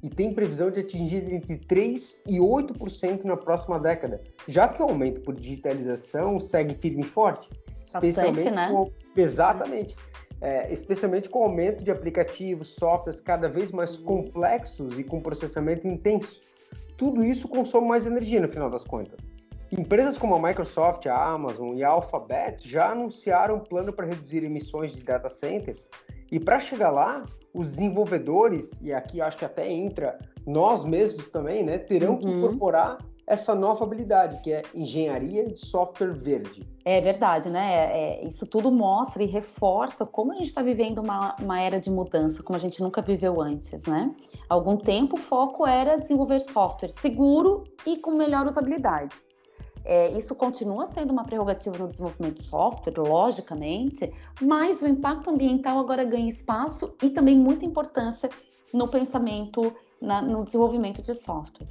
e 0.02 0.08
tem 0.08 0.32
previsão 0.32 0.70
de 0.70 0.80
atingir 0.80 1.32
entre 1.32 1.58
3% 1.58 2.18
e 2.26 2.38
8% 2.38 3.24
na 3.24 3.36
próxima 3.36 3.78
década, 3.78 4.22
já 4.46 4.68
que 4.68 4.80
o 4.82 4.86
aumento 4.86 5.20
por 5.22 5.34
digitalização 5.34 6.38
segue 6.38 6.74
firme 6.74 7.02
e 7.02 7.06
forte. 7.06 7.48
Bastante, 7.80 8.08
especialmente 8.08 8.50
né? 8.50 8.68
com, 8.70 8.92
exatamente. 9.16 9.96
É, 10.40 10.72
especialmente 10.72 11.28
com 11.28 11.40
o 11.40 11.42
aumento 11.44 11.82
de 11.82 11.90
aplicativos, 11.90 12.68
softwares 12.68 13.20
cada 13.20 13.48
vez 13.48 13.72
mais 13.72 13.98
uhum. 13.98 14.04
complexos 14.04 14.98
e 14.98 15.02
com 15.02 15.20
processamento 15.20 15.88
intenso. 15.88 16.40
Tudo 16.96 17.24
isso 17.24 17.48
consome 17.48 17.88
mais 17.88 18.06
energia 18.06 18.40
no 18.40 18.48
final 18.48 18.70
das 18.70 18.84
contas. 18.84 19.28
Empresas 19.70 20.16
como 20.16 20.34
a 20.34 20.40
Microsoft, 20.40 21.06
a 21.06 21.14
Amazon 21.14 21.76
e 21.76 21.82
a 21.82 21.88
Alphabet 21.88 22.66
já 22.66 22.92
anunciaram 22.92 23.56
um 23.56 23.60
plano 23.60 23.92
para 23.92 24.06
reduzir 24.06 24.44
emissões 24.44 24.92
de 24.92 25.02
data 25.02 25.28
centers 25.28 25.90
e 26.30 26.38
para 26.38 26.60
chegar 26.60 26.90
lá, 26.90 27.24
os 27.54 27.66
desenvolvedores, 27.66 28.78
e 28.82 28.92
aqui 28.92 29.20
acho 29.20 29.36
que 29.36 29.44
até 29.44 29.70
entra 29.70 30.18
nós 30.46 30.84
mesmos 30.84 31.30
também, 31.30 31.64
né, 31.64 31.78
terão 31.78 32.12
uhum. 32.12 32.18
que 32.18 32.26
incorporar 32.26 32.98
essa 33.28 33.54
nova 33.54 33.84
habilidade, 33.84 34.40
que 34.42 34.50
é 34.50 34.62
engenharia 34.74 35.46
de 35.46 35.58
software 35.58 36.14
verde. 36.14 36.66
É 36.82 36.98
verdade, 36.98 37.50
né? 37.50 37.74
É, 37.74 38.22
é 38.22 38.26
isso 38.26 38.46
tudo 38.46 38.70
mostra 38.70 39.22
e 39.22 39.26
reforça 39.26 40.06
como 40.06 40.32
a 40.32 40.36
gente 40.36 40.46
está 40.46 40.62
vivendo 40.62 40.98
uma, 40.98 41.36
uma, 41.38 41.60
era 41.60 41.78
de 41.78 41.90
mudança, 41.90 42.42
como 42.42 42.56
a 42.56 42.60
gente 42.60 42.82
nunca 42.82 43.02
viveu 43.02 43.38
antes, 43.42 43.84
né? 43.84 44.10
Há 44.48 44.54
algum 44.54 44.78
tempo 44.78 45.16
o 45.16 45.18
foco 45.18 45.66
era 45.66 45.98
desenvolver 45.98 46.40
software 46.40 46.88
seguro 46.88 47.64
e 47.84 47.98
com 47.98 48.12
melhor 48.12 48.46
usabilidade. 48.46 49.14
É, 49.84 50.10
isso 50.12 50.34
continua 50.34 50.88
sendo 50.92 51.12
uma 51.12 51.24
prerrogativa 51.24 51.76
no 51.78 51.88
desenvolvimento 51.88 52.36
de 52.36 52.42
software, 52.42 52.98
logicamente, 52.98 54.12
mas 54.40 54.82
o 54.82 54.86
impacto 54.86 55.30
ambiental 55.30 55.78
agora 55.78 56.04
ganha 56.04 56.28
espaço 56.28 56.94
e 57.02 57.10
também 57.10 57.36
muita 57.36 57.64
importância 57.64 58.28
no 58.72 58.88
pensamento, 58.88 59.72
na, 60.00 60.20
no 60.20 60.44
desenvolvimento 60.44 61.00
de 61.02 61.14
software. 61.14 61.66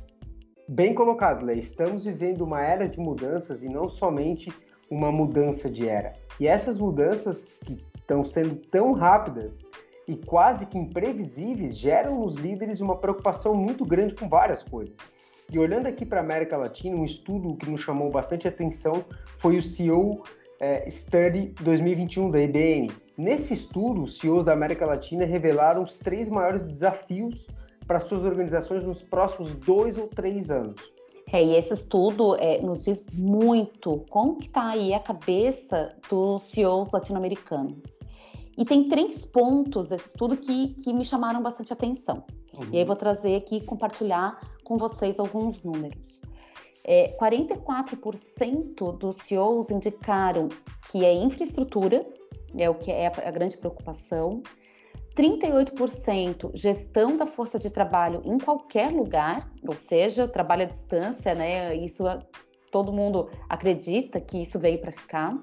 Bem 0.68 0.94
colocado, 0.94 1.46
Lê. 1.46 1.56
Estamos 1.56 2.06
vivendo 2.06 2.42
uma 2.42 2.62
era 2.62 2.90
de 2.90 3.00
mudanças 3.00 3.64
e 3.64 3.70
não 3.70 3.90
somente 3.90 4.52
uma 4.90 5.12
mudança 5.12 5.70
de 5.70 5.88
era. 5.88 6.14
E 6.40 6.48
essas 6.48 6.78
mudanças 6.78 7.46
que 7.66 7.78
estão 7.98 8.24
sendo 8.24 8.56
tão 8.56 8.94
rápidas 8.94 9.66
e 10.08 10.16
quase 10.16 10.66
que 10.66 10.78
imprevisíveis 10.78 11.78
geram 11.78 12.20
nos 12.20 12.36
líderes 12.36 12.80
uma 12.80 12.98
preocupação 12.98 13.54
muito 13.54 13.86
grande 13.86 14.16
com 14.16 14.28
várias 14.30 14.64
coisas. 14.64 14.96
E 15.52 15.58
olhando 15.58 15.88
aqui 15.88 16.06
para 16.06 16.20
a 16.20 16.24
América 16.24 16.58
Latina, 16.58 16.98
um 16.98 17.06
estudo 17.06 17.56
que 17.56 17.70
nos 17.70 17.80
chamou 17.80 18.12
bastante 18.12 18.48
atenção 18.48 19.06
foi 19.38 19.58
o 19.58 19.64
CEO 19.64 20.24
é, 20.60 20.90
Study 20.90 21.54
2021 21.62 22.32
da 22.32 22.42
IBM. 22.42 22.92
Nesse 23.18 23.54
estudo, 23.54 24.04
os 24.04 24.20
CEOs 24.20 24.44
da 24.44 24.52
América 24.52 24.86
Latina 24.86 25.26
revelaram 25.26 25.84
os 25.84 25.98
três 25.98 26.28
maiores 26.28 26.68
desafios 26.68 27.48
para 27.88 28.00
suas 28.02 28.26
organizações 28.26 28.84
nos 28.84 29.02
próximos 29.02 29.54
dois 29.54 29.98
ou 29.98 30.08
três 30.08 30.52
anos. 30.52 30.82
É, 31.32 31.44
e 31.44 31.56
esse 31.56 31.74
estudo 31.74 32.36
é, 32.36 32.62
nos 32.62 32.84
diz 32.84 33.08
muito 33.14 34.06
como 34.10 34.36
que 34.36 34.48
está 34.48 34.70
aí 34.70 34.94
a 34.94 35.00
cabeça 35.00 35.96
dos 36.10 36.44
CEOs 36.44 36.92
latino-americanos. 36.92 38.00
E 38.58 38.66
tem 38.66 38.90
três 38.90 39.26
pontos 39.26 39.90
desse 39.90 40.08
estudo 40.08 40.36
que, 40.36 40.74
que 40.74 40.92
me 40.92 41.06
chamaram 41.06 41.42
bastante 41.42 41.72
atenção. 41.72 42.24
Uhum. 42.54 42.70
E 42.72 42.80
aí 42.80 42.86
vou 42.86 42.96
trazer 42.96 43.36
aqui 43.36 43.62
compartilhar 43.62 44.40
com 44.68 44.78
vocês 44.78 45.18
alguns 45.18 45.64
números. 45.64 46.20
é, 46.84 47.16
44% 47.18 48.98
dos 48.98 49.16
CEOs 49.18 49.70
indicaram 49.72 50.50
que 50.90 51.06
é 51.06 51.14
infraestrutura, 51.14 52.06
é 52.56 52.70
o 52.70 52.76
que 52.76 52.92
é 52.92 53.08
a 53.08 53.32
grande 53.32 53.58
preocupação. 53.58 54.44
38% 55.16 56.52
gestão 56.54 57.18
da 57.18 57.26
força 57.26 57.58
de 57.58 57.70
trabalho 57.70 58.22
em 58.26 58.38
qualquer 58.38 58.92
lugar, 58.92 59.50
ou 59.66 59.76
seja, 59.76 60.28
trabalho 60.28 60.64
à 60.64 60.66
distância, 60.66 61.34
né? 61.34 61.74
Isso 61.76 62.04
todo 62.70 62.92
mundo 62.92 63.30
acredita 63.50 64.20
que 64.20 64.42
isso 64.42 64.60
veio 64.60 64.80
para 64.80 64.92
ficar. 64.92 65.38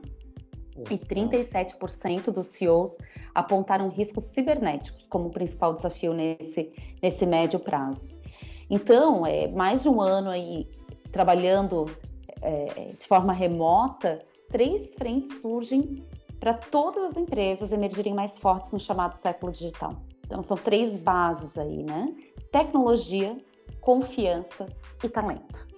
E 0.91 0.99
37% 0.99 2.31
dos 2.31 2.47
CEOs 2.49 2.97
apontaram 3.35 3.89
riscos 3.89 4.25
cibernéticos 4.25 5.07
como 5.07 5.31
principal 5.31 5.73
desafio 5.75 6.13
nesse, 6.13 6.73
nesse 7.03 7.25
médio 7.27 7.59
prazo. 7.59 8.24
Então, 8.75 9.25
é, 9.25 9.47
mais 9.47 9.83
de 9.83 9.89
um 9.89 10.01
ano 10.01 10.31
aí 10.31 10.67
trabalhando 11.13 11.87
é, 12.43 12.91
de 12.99 13.07
forma 13.07 13.33
remota, 13.33 14.21
três 14.51 14.97
frentes 14.97 15.41
surgem 15.41 16.05
para 16.41 16.55
todas 16.55 17.13
as 17.13 17.17
empresas 17.17 17.71
emergirem 17.71 18.13
mais 18.13 18.37
fortes 18.37 18.73
no 18.73 18.81
chamado 18.81 19.15
século 19.15 19.53
digital. 19.53 20.03
Então, 20.27 20.43
são 20.43 20.57
três 20.57 20.99
bases 20.99 21.57
aí, 21.57 21.85
né? 21.85 22.13
Tecnologia, 22.51 23.37
confiança 23.81 24.67
e 25.05 25.09
talento. 25.09 25.69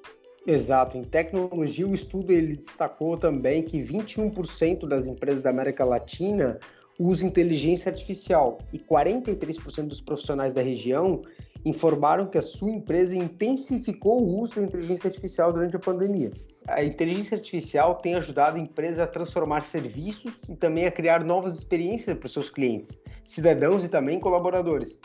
Exato. 0.46 0.96
Em 0.96 1.04
tecnologia, 1.04 1.86
o 1.86 1.92
estudo 1.92 2.32
ele 2.32 2.56
destacou 2.56 3.18
também 3.18 3.62
que 3.62 3.76
21% 3.76 4.88
das 4.88 5.06
empresas 5.06 5.42
da 5.42 5.50
América 5.50 5.84
Latina 5.84 6.58
usam 6.98 7.28
inteligência 7.28 7.92
artificial 7.92 8.56
e 8.72 8.78
43% 8.78 9.86
dos 9.86 10.00
profissionais 10.00 10.54
da 10.54 10.62
região 10.62 11.20
informaram 11.68 12.26
que 12.26 12.38
a 12.38 12.42
sua 12.42 12.70
empresa 12.70 13.16
intensificou 13.16 14.22
o 14.22 14.38
uso 14.38 14.54
da 14.54 14.62
inteligência 14.62 15.08
artificial 15.08 15.52
durante 15.52 15.74
a 15.74 15.80
pandemia. 15.80 16.30
A 16.68 16.84
inteligência 16.84 17.36
artificial 17.36 17.96
tem 17.96 18.14
ajudado 18.14 18.56
a 18.56 18.60
empresa 18.60 19.02
a 19.02 19.06
transformar 19.06 19.64
serviços 19.64 20.32
e 20.48 20.54
também 20.54 20.86
a 20.86 20.92
criar 20.92 21.24
novas 21.24 21.56
experiências 21.56 22.16
para 22.16 22.26
os 22.26 22.32
seus 22.32 22.48
clientes, 22.48 23.00
cidadãos 23.24 23.84
e 23.84 23.88
também 23.88 24.20
colaboradores, 24.20 24.96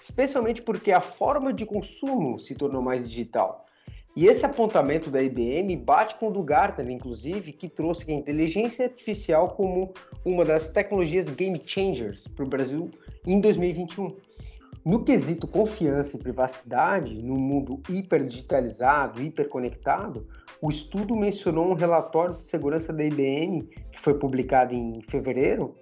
especialmente 0.00 0.62
porque 0.62 0.92
a 0.92 1.00
forma 1.00 1.52
de 1.52 1.66
consumo 1.66 2.38
se 2.38 2.54
tornou 2.54 2.80
mais 2.80 3.08
digital. 3.08 3.66
E 4.14 4.26
esse 4.26 4.46
apontamento 4.46 5.10
da 5.10 5.20
IBM 5.20 5.76
bate 5.76 6.14
com 6.14 6.28
o 6.28 6.32
do 6.32 6.42
Gartner, 6.42 6.88
inclusive, 6.88 7.52
que 7.52 7.68
trouxe 7.68 8.10
a 8.10 8.14
inteligência 8.14 8.86
artificial 8.86 9.50
como 9.50 9.92
uma 10.24 10.44
das 10.44 10.72
tecnologias 10.72 11.28
game 11.28 11.60
changers 11.66 12.26
para 12.28 12.44
o 12.44 12.48
Brasil 12.48 12.90
em 13.26 13.40
2021. 13.40 14.25
No 14.86 15.02
quesito 15.02 15.48
confiança 15.48 16.16
e 16.16 16.20
privacidade, 16.20 17.20
no 17.20 17.34
mundo 17.36 17.82
hiperdigitalizado, 17.88 19.20
hiperconectado, 19.20 20.28
o 20.62 20.70
estudo 20.70 21.16
mencionou 21.16 21.68
um 21.68 21.74
relatório 21.74 22.36
de 22.36 22.44
segurança 22.44 22.92
da 22.92 23.02
IBM, 23.02 23.64
que 23.90 24.00
foi 24.00 24.14
publicado 24.14 24.72
em 24.72 25.02
fevereiro, 25.02 25.74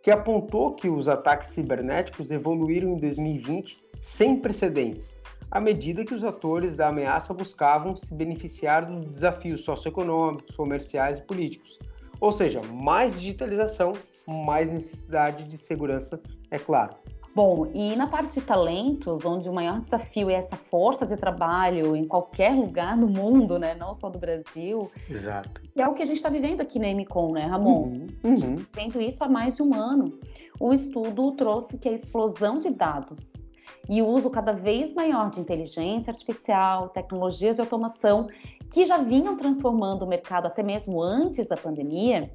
que 0.00 0.12
apontou 0.12 0.76
que 0.76 0.88
os 0.88 1.08
ataques 1.08 1.48
cibernéticos 1.48 2.30
evoluíram 2.30 2.92
em 2.92 2.98
2020 2.98 3.82
sem 4.00 4.36
precedentes 4.36 5.20
à 5.52 5.60
medida 5.60 6.02
que 6.02 6.14
os 6.14 6.24
atores 6.24 6.74
da 6.74 6.88
ameaça 6.88 7.34
buscavam 7.34 7.94
se 7.94 8.14
beneficiar 8.14 8.86
dos 8.86 9.04
desafios 9.04 9.62
socioeconômicos, 9.62 10.56
comerciais 10.56 11.18
e 11.18 11.22
políticos. 11.22 11.78
Ou 12.18 12.32
seja, 12.32 12.62
mais 12.62 13.20
digitalização, 13.20 13.92
mais 14.26 14.70
necessidade 14.70 15.44
de 15.44 15.58
segurança, 15.58 16.18
é 16.50 16.58
claro. 16.58 16.94
Bom, 17.34 17.66
e 17.72 17.96
na 17.96 18.06
parte 18.06 18.38
de 18.38 18.42
talentos, 18.42 19.24
onde 19.24 19.48
o 19.48 19.52
maior 19.54 19.80
desafio 19.80 20.28
é 20.28 20.34
essa 20.34 20.54
força 20.54 21.06
de 21.06 21.16
trabalho 21.16 21.96
em 21.96 22.06
qualquer 22.06 22.54
lugar 22.54 22.96
do 22.98 23.08
mundo, 23.08 23.58
né? 23.58 23.74
Não 23.74 23.94
só 23.94 24.10
do 24.10 24.18
Brasil. 24.18 24.90
Exato. 25.08 25.62
Que 25.72 25.80
é 25.80 25.88
o 25.88 25.94
que 25.94 26.02
a 26.02 26.06
gente 26.06 26.16
está 26.16 26.28
vivendo 26.28 26.60
aqui 26.60 26.78
na 26.78 26.88
MCOM, 26.92 27.32
né, 27.32 27.46
Ramon? 27.46 27.84
Uhum, 27.84 28.06
uhum. 28.22 28.66
Vendo 28.74 29.00
isso 29.00 29.24
há 29.24 29.28
mais 29.28 29.56
de 29.56 29.62
um 29.62 29.74
ano. 29.74 30.18
O 30.60 30.74
estudo 30.74 31.32
trouxe 31.32 31.78
que 31.78 31.88
a 31.88 31.92
explosão 31.92 32.58
de 32.58 32.68
dados 32.68 33.34
e 33.88 34.00
o 34.02 34.06
uso 34.06 34.30
cada 34.30 34.52
vez 34.52 34.92
maior 34.92 35.30
de 35.30 35.40
inteligência 35.40 36.10
artificial, 36.10 36.90
tecnologias 36.90 37.56
de 37.56 37.62
automação, 37.62 38.28
que 38.70 38.84
já 38.84 38.98
vinham 38.98 39.36
transformando 39.36 40.04
o 40.04 40.08
mercado 40.08 40.46
até 40.46 40.62
mesmo 40.62 41.02
antes 41.02 41.48
da 41.48 41.56
pandemia, 41.56 42.30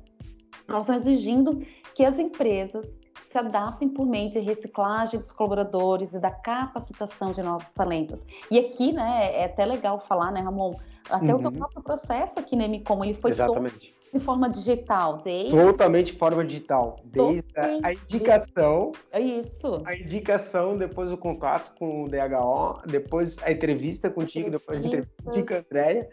elas 0.67 0.81
estão 0.81 0.95
exigindo 0.95 1.62
que 1.95 2.03
as 2.03 2.19
empresas 2.19 2.97
se 3.38 3.39
adaptem 3.39 3.88
por 3.88 4.06
meio 4.06 4.32
de 4.32 4.39
reciclagem 4.39 5.19
dos 5.19 5.32
colaboradores 5.32 6.13
e 6.13 6.19
da 6.19 6.32
capacitação 6.32 7.32
de 7.32 7.43
novos 7.43 7.71
talentos. 7.71 8.26
E 8.50 8.58
aqui, 8.58 8.91
né, 8.91 9.41
é 9.41 9.45
até 9.45 9.65
legal 9.65 10.00
falar, 10.00 10.32
né, 10.32 10.41
Ramon, 10.41 10.76
até 11.10 11.34
uhum. 11.34 11.47
o 11.47 11.52
próprio 11.52 11.84
processo 11.84 12.39
aqui 12.39 12.56
na 12.56 12.67
MCOM, 12.67 13.04
ele 13.04 13.13
foi 13.13 13.32
Exatamente. 13.32 13.93
de 14.12 14.19
forma 14.19 14.50
digital, 14.50 15.21
desde... 15.23 15.52
Totalmente 15.52 16.13
de 16.13 16.17
forma 16.17 16.43
digital, 16.43 17.00
desde 17.06 17.47
a, 17.58 17.88
a 17.88 17.93
indicação... 17.93 18.91
É 19.12 19.19
isso. 19.19 19.82
A 19.86 19.95
indicação, 19.95 20.78
depois 20.78 21.12
o 21.12 21.17
contato 21.17 21.78
com 21.78 22.04
o 22.04 22.10
DHO, 22.10 22.82
depois 22.88 23.38
a 23.43 23.52
entrevista 23.52 24.10
contigo, 24.10 24.50
depois 24.50 24.84
a 24.84 24.88
entrevista 24.88 25.13
com 25.23 25.54
a 25.54 25.58
Andréia, 25.58 26.10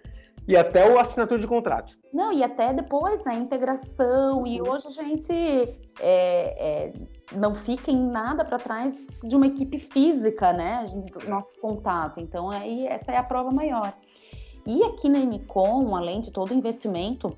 e 0.47 0.57
até 0.57 0.91
o 0.91 0.99
assinatura 0.99 1.41
de 1.41 1.47
contrato. 1.47 1.97
Não, 2.13 2.33
e 2.33 2.43
até 2.43 2.73
depois, 2.73 3.25
né, 3.25 3.35
integração, 3.35 4.47
e 4.47 4.61
hoje 4.61 4.87
a 4.87 4.91
gente 4.91 5.33
é, 5.33 5.75
é, 6.01 6.93
não 7.35 7.55
fica 7.55 7.91
em 7.91 8.09
nada 8.09 8.45
para 8.45 8.59
trás 8.59 8.97
de 9.23 9.35
uma 9.35 9.47
equipe 9.47 9.79
física, 9.79 10.53
né, 10.53 10.87
do 10.87 11.29
nosso 11.29 11.51
contato, 11.61 12.21
então 12.21 12.51
aí 12.51 12.87
essa 12.87 13.13
é 13.13 13.17
a 13.17 13.23
prova 13.23 13.51
maior. 13.51 13.93
E 14.67 14.83
aqui 14.85 15.09
na 15.09 15.19
MCOM, 15.19 15.95
além 15.95 16.21
de 16.21 16.31
todo 16.31 16.51
o 16.51 16.55
investimento 16.55 17.37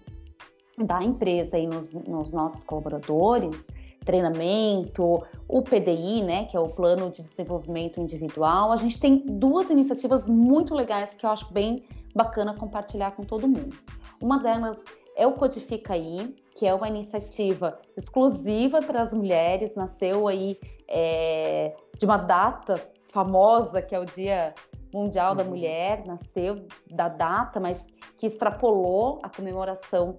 da 0.79 1.03
empresa 1.03 1.57
aí 1.57 1.66
nos, 1.66 1.90
nos 1.90 2.33
nossos 2.33 2.62
colaboradores, 2.64 3.66
treinamento, 4.05 5.25
o 5.49 5.62
PDI, 5.62 6.23
né, 6.23 6.45
que 6.45 6.57
é 6.57 6.61
o 6.61 6.69
Plano 6.69 7.11
de 7.11 7.23
Desenvolvimento 7.23 8.01
Individual, 8.01 8.71
a 8.73 8.77
gente 8.77 9.01
tem 9.01 9.19
duas 9.19 9.69
iniciativas 9.71 10.29
muito 10.29 10.75
legais 10.75 11.14
que 11.14 11.27
eu 11.27 11.31
acho 11.31 11.53
bem 11.53 11.85
bacana 12.16 12.55
compartilhar 12.55 13.12
com 13.12 13.22
todo 13.22 13.46
mundo. 13.46 13.76
Uma 14.20 14.38
delas 14.38 14.83
é 15.14 15.26
o 15.26 15.33
Codifica 15.33 15.94
aí, 15.94 16.35
que 16.55 16.66
é 16.66 16.74
uma 16.74 16.88
iniciativa 16.88 17.79
exclusiva 17.96 18.81
para 18.83 19.02
as 19.02 19.12
mulheres, 19.12 19.74
nasceu 19.74 20.26
aí 20.26 20.59
é, 20.88 21.76
de 21.98 22.05
uma 22.07 22.16
data 22.16 22.81
famosa, 23.12 23.83
que 23.83 23.94
é 23.94 24.00
o 24.00 24.07
Dia 24.07 24.55
Mundial 24.92 25.35
da 25.35 25.42
uhum. 25.42 25.50
Mulher, 25.50 26.07
nasceu 26.07 26.66
da 26.90 27.09
data, 27.09 27.61
mas 27.61 27.85
que 28.16 28.26
extrapolou 28.26 29.20
a 29.22 29.29
comemoração 29.29 30.16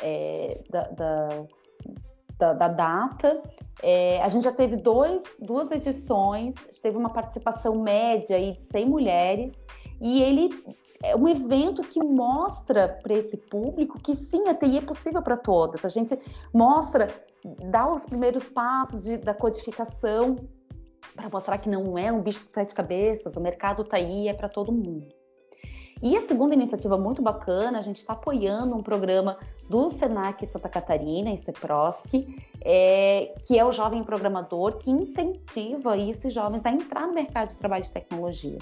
é, 0.00 0.60
da, 0.70 0.82
da, 0.82 1.28
da, 2.38 2.52
da, 2.52 2.68
data. 2.68 3.42
É, 3.82 4.22
a 4.22 4.28
gente 4.28 4.44
já 4.44 4.52
teve 4.52 4.76
dois, 4.76 5.22
duas 5.40 5.70
edições, 5.70 6.54
teve 6.80 6.96
uma 6.96 7.10
participação 7.10 7.80
média 7.82 8.36
aí 8.36 8.52
de 8.52 8.62
100 8.62 8.86
mulheres, 8.86 9.64
e 10.00 10.22
ele 10.22 10.50
é 11.02 11.16
um 11.16 11.28
evento 11.28 11.82
que 11.82 12.02
mostra 12.02 12.98
para 13.02 13.14
esse 13.14 13.36
público 13.36 13.98
que 13.98 14.14
sim, 14.14 14.48
a 14.48 14.54
TI 14.54 14.78
é 14.78 14.82
possível 14.82 15.22
para 15.22 15.36
todas. 15.36 15.84
A 15.84 15.88
gente 15.88 16.18
mostra, 16.52 17.08
dá 17.70 17.90
os 17.92 18.04
primeiros 18.04 18.48
passos 18.48 19.04
de, 19.04 19.16
da 19.16 19.34
codificação 19.34 20.36
para 21.16 21.28
mostrar 21.28 21.58
que 21.58 21.68
não 21.68 21.96
é 21.98 22.12
um 22.12 22.20
bicho 22.20 22.44
de 22.44 22.52
sete 22.52 22.74
cabeças, 22.74 23.36
o 23.36 23.40
mercado 23.40 23.82
está 23.82 23.96
aí, 23.96 24.28
é 24.28 24.34
para 24.34 24.48
todo 24.48 24.72
mundo. 24.72 25.08
E 26.02 26.16
a 26.16 26.22
segunda 26.22 26.54
iniciativa 26.54 26.96
muito 26.96 27.20
bacana, 27.20 27.78
a 27.78 27.82
gente 27.82 27.98
está 27.98 28.14
apoiando 28.14 28.74
um 28.74 28.82
programa 28.82 29.38
do 29.68 29.90
Senac 29.90 30.46
Santa 30.46 30.68
Catarina, 30.68 31.30
esse 31.30 31.52
PROSC, 31.52 32.26
é, 32.62 33.34
que 33.42 33.58
é 33.58 33.64
o 33.64 33.70
Jovem 33.70 34.02
Programador, 34.02 34.78
que 34.78 34.90
incentiva 34.90 35.98
esses 35.98 36.32
jovens 36.32 36.64
a 36.64 36.70
entrar 36.70 37.06
no 37.06 37.12
mercado 37.12 37.48
de 37.48 37.58
trabalho 37.58 37.84
de 37.84 37.92
tecnologia. 37.92 38.58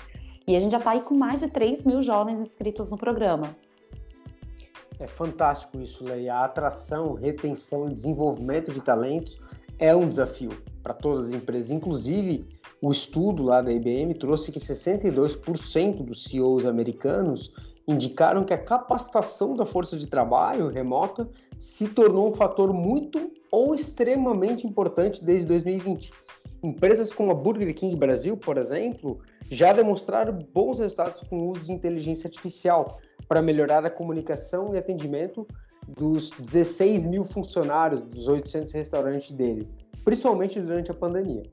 E 0.48 0.56
a 0.56 0.60
gente 0.60 0.72
já 0.72 0.78
está 0.78 0.92
aí 0.92 1.02
com 1.02 1.14
mais 1.14 1.40
de 1.40 1.48
3 1.48 1.84
mil 1.84 2.00
jovens 2.00 2.40
inscritos 2.40 2.90
no 2.90 2.96
programa. 2.96 3.54
É 4.98 5.06
fantástico 5.06 5.78
isso, 5.78 6.02
Leia. 6.02 6.36
A 6.36 6.46
atração, 6.46 7.12
retenção 7.12 7.86
e 7.86 7.92
desenvolvimento 7.92 8.72
de 8.72 8.80
talentos 8.80 9.38
é 9.78 9.94
um 9.94 10.08
desafio 10.08 10.50
para 10.82 10.94
todas 10.94 11.26
as 11.26 11.32
empresas. 11.32 11.70
Inclusive, 11.70 12.48
o 12.80 12.90
estudo 12.90 13.42
lá 13.42 13.60
da 13.60 13.70
IBM 13.70 14.14
trouxe 14.14 14.50
que 14.50 14.58
62% 14.58 16.02
dos 16.02 16.24
CEOs 16.24 16.64
americanos 16.64 17.52
indicaram 17.86 18.42
que 18.42 18.54
a 18.54 18.58
capacitação 18.58 19.54
da 19.54 19.66
força 19.66 19.98
de 19.98 20.06
trabalho 20.06 20.68
remota 20.68 21.28
se 21.58 21.88
tornou 21.88 22.30
um 22.30 22.34
fator 22.34 22.72
muito 22.72 23.30
ou 23.52 23.74
extremamente 23.74 24.66
importante 24.66 25.22
desde 25.22 25.46
2020. 25.46 26.10
Empresas 26.62 27.12
como 27.12 27.30
a 27.30 27.34
Burger 27.34 27.72
King 27.74 27.94
Brasil, 27.96 28.36
por 28.36 28.58
exemplo, 28.58 29.20
já 29.50 29.72
demonstraram 29.72 30.38
bons 30.52 30.78
resultados 30.78 31.22
com 31.28 31.40
o 31.40 31.50
uso 31.52 31.66
de 31.66 31.72
inteligência 31.72 32.26
artificial 32.26 32.98
para 33.28 33.40
melhorar 33.40 33.84
a 33.84 33.90
comunicação 33.90 34.74
e 34.74 34.78
atendimento 34.78 35.46
dos 35.86 36.32
16 36.32 37.06
mil 37.06 37.24
funcionários 37.24 38.02
dos 38.04 38.28
800 38.28 38.72
restaurantes 38.72 39.30
deles, 39.30 39.76
principalmente 40.04 40.60
durante 40.60 40.90
a 40.90 40.94
pandemia. 40.94 41.44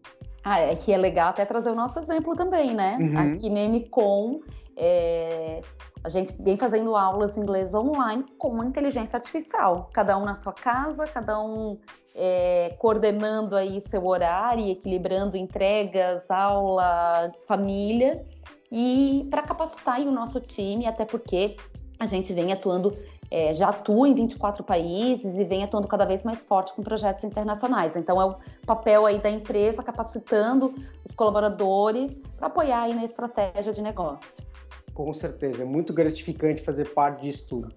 Ah, 0.43 0.59
é 0.59 0.75
que 0.75 0.91
é 0.91 0.97
legal 0.97 1.29
até 1.29 1.45
trazer 1.45 1.69
o 1.69 1.75
nosso 1.75 1.99
exemplo 1.99 2.35
também, 2.35 2.75
né? 2.75 2.97
Uhum. 2.99 3.35
Aqui 3.35 3.49
na 3.49 3.67
MCOM, 3.67 4.41
é, 4.75 5.61
a 6.05 6.09
gente 6.09 6.35
vem 6.39 6.55
fazendo 6.55 6.95
aulas 6.95 7.33
de 7.33 7.39
inglês 7.39 7.73
online 7.73 8.23
com 8.37 8.63
inteligência 8.63 9.17
artificial, 9.17 9.89
cada 9.91 10.15
um 10.15 10.23
na 10.23 10.35
sua 10.35 10.53
casa, 10.53 11.07
cada 11.07 11.41
um 11.41 11.79
é, 12.13 12.75
coordenando 12.77 13.55
aí 13.55 13.81
seu 13.81 14.05
horário, 14.05 14.63
equilibrando 14.69 15.35
entregas, 15.35 16.29
aula, 16.29 17.33
família, 17.47 18.23
e 18.71 19.27
para 19.31 19.41
capacitar 19.41 19.99
o 20.01 20.11
nosso 20.11 20.39
time, 20.39 20.85
até 20.85 21.05
porque 21.05 21.57
a 21.99 22.05
gente 22.05 22.31
vem 22.33 22.53
atuando, 22.53 22.95
é, 23.31 23.55
já 23.55 23.69
atua 23.69 24.07
em 24.07 24.13
24 24.13 24.63
países 24.63 25.35
e 25.35 25.43
vem 25.43 25.63
atuando 25.63 25.87
cada 25.87 26.05
vez 26.05 26.23
mais 26.23 26.45
forte 26.45 26.71
com 26.75 26.83
projetos 26.83 27.23
internacionais. 27.23 27.95
Então 27.95 28.21
é 28.21 28.25
o 28.25 28.35
papel 28.67 29.07
aí 29.07 29.19
da 29.19 29.31
empresa 29.31 29.81
capacitando 29.81 30.75
os 31.03 31.15
colaboradores 31.15 32.15
para 32.37 32.45
apoiar 32.45 32.83
aí 32.83 32.93
na 32.93 33.03
estratégia 33.03 33.73
de 33.73 33.81
negócio. 33.81 34.54
Com 34.95 35.13
certeza, 35.13 35.61
é 35.61 35.65
muito 35.65 35.93
gratificante 35.93 36.63
fazer 36.63 36.93
parte 36.93 37.21
disso 37.21 37.45
tudo. 37.47 37.75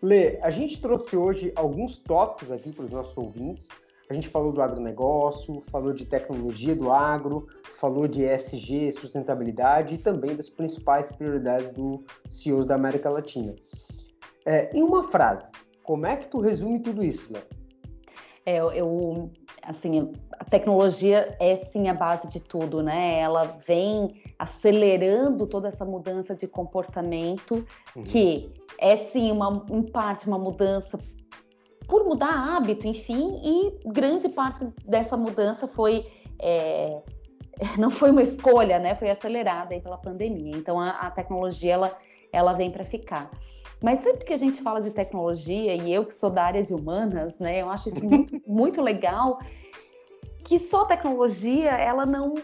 Lê, 0.00 0.38
a 0.40 0.50
gente 0.50 0.80
trouxe 0.80 1.16
hoje 1.16 1.52
alguns 1.56 1.98
tópicos 1.98 2.52
aqui 2.52 2.70
para 2.70 2.84
os 2.84 2.92
nossos 2.92 3.16
ouvintes. 3.18 3.68
A 4.08 4.14
gente 4.14 4.28
falou 4.28 4.52
do 4.52 4.62
agronegócio, 4.62 5.62
falou 5.72 5.92
de 5.92 6.06
tecnologia 6.06 6.76
do 6.76 6.92
agro, 6.92 7.48
falou 7.80 8.06
de 8.06 8.22
ESG, 8.22 8.92
sustentabilidade 8.92 9.94
e 9.94 9.98
também 9.98 10.36
das 10.36 10.48
principais 10.48 11.10
prioridades 11.10 11.72
do 11.72 12.04
CEOs 12.28 12.66
da 12.66 12.76
América 12.76 13.10
Latina. 13.10 13.56
É, 14.46 14.70
em 14.76 14.82
uma 14.82 15.02
frase, 15.04 15.50
como 15.82 16.06
é 16.06 16.16
que 16.16 16.28
tu 16.28 16.38
resume 16.38 16.78
tudo 16.78 17.02
isso, 17.02 17.32
Léo? 17.32 17.42
É, 18.46 18.58
eu, 18.58 19.30
assim, 19.62 20.12
a 20.46 20.50
tecnologia 20.50 21.34
é 21.40 21.56
sim 21.56 21.88
a 21.88 21.94
base 21.94 22.28
de 22.28 22.38
tudo, 22.38 22.82
né? 22.82 23.18
Ela 23.18 23.44
vem 23.66 24.22
acelerando 24.38 25.46
toda 25.46 25.68
essa 25.68 25.84
mudança 25.84 26.34
de 26.34 26.46
comportamento, 26.46 27.66
uhum. 27.96 28.04
que 28.04 28.52
é 28.78 28.96
sim 28.96 29.32
uma, 29.32 29.64
em 29.70 29.82
parte 29.82 30.26
uma 30.26 30.38
mudança 30.38 30.98
por 31.88 32.04
mudar 32.04 32.56
hábito, 32.56 32.86
enfim, 32.86 33.40
e 33.42 33.88
grande 33.88 34.28
parte 34.28 34.66
dessa 34.84 35.16
mudança 35.16 35.66
foi 35.66 36.06
é, 36.40 37.02
não 37.78 37.90
foi 37.90 38.10
uma 38.10 38.22
escolha, 38.22 38.78
né? 38.78 38.94
Foi 38.94 39.10
acelerada 39.10 39.78
pela 39.80 39.96
pandemia. 39.96 40.56
Então 40.56 40.78
a, 40.78 40.90
a 40.90 41.10
tecnologia 41.10 41.72
ela, 41.72 41.96
ela 42.30 42.52
vem 42.52 42.70
para 42.70 42.84
ficar. 42.84 43.30
Mas 43.82 44.00
sempre 44.00 44.24
que 44.24 44.32
a 44.32 44.36
gente 44.36 44.62
fala 44.62 44.80
de 44.80 44.90
tecnologia, 44.90 45.74
e 45.74 45.92
eu 45.92 46.04
que 46.04 46.14
sou 46.14 46.30
da 46.30 46.44
área 46.44 46.62
de 46.62 46.72
humanas, 46.72 47.38
né, 47.38 47.60
eu 47.60 47.68
acho 47.70 47.88
isso 47.88 48.04
muito, 48.04 48.40
muito 48.46 48.80
legal, 48.80 49.38
que 50.44 50.58
só 50.58 50.84
tecnologia, 50.84 51.70
ela 51.70 52.06
não. 52.06 52.34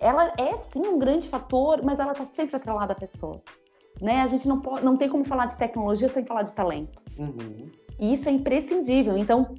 Ela 0.00 0.32
é 0.38 0.56
sim 0.72 0.80
um 0.80 0.98
grande 0.98 1.28
fator, 1.28 1.82
mas 1.82 1.98
ela 1.98 2.12
está 2.12 2.24
sempre 2.24 2.56
atrelada 2.56 2.92
a 2.92 2.96
pessoas. 2.96 3.40
Né? 4.00 4.22
A 4.22 4.26
gente 4.26 4.48
não, 4.48 4.60
pode, 4.60 4.82
não 4.82 4.96
tem 4.96 5.10
como 5.10 5.24
falar 5.24 5.44
de 5.44 5.58
tecnologia 5.58 6.08
sem 6.08 6.24
falar 6.24 6.42
de 6.42 6.54
talento. 6.54 7.02
Uhum. 7.18 7.70
E 7.98 8.14
isso 8.14 8.26
é 8.28 8.32
imprescindível. 8.32 9.18
Então, 9.18 9.54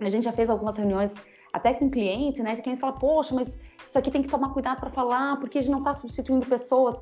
a 0.00 0.08
gente 0.08 0.22
já 0.22 0.32
fez 0.32 0.48
algumas 0.48 0.76
reuniões 0.76 1.12
até 1.52 1.74
com 1.74 1.90
cliente, 1.90 2.42
né? 2.42 2.54
De 2.54 2.62
quem 2.62 2.76
fala, 2.76 2.92
poxa, 2.92 3.34
mas 3.34 3.48
isso 3.88 3.98
aqui 3.98 4.10
tem 4.10 4.22
que 4.22 4.28
tomar 4.28 4.50
cuidado 4.50 4.78
para 4.78 4.90
falar, 4.90 5.36
porque 5.40 5.58
a 5.58 5.60
gente 5.60 5.72
não 5.72 5.80
está 5.80 5.94
substituindo 5.94 6.46
pessoas 6.46 7.00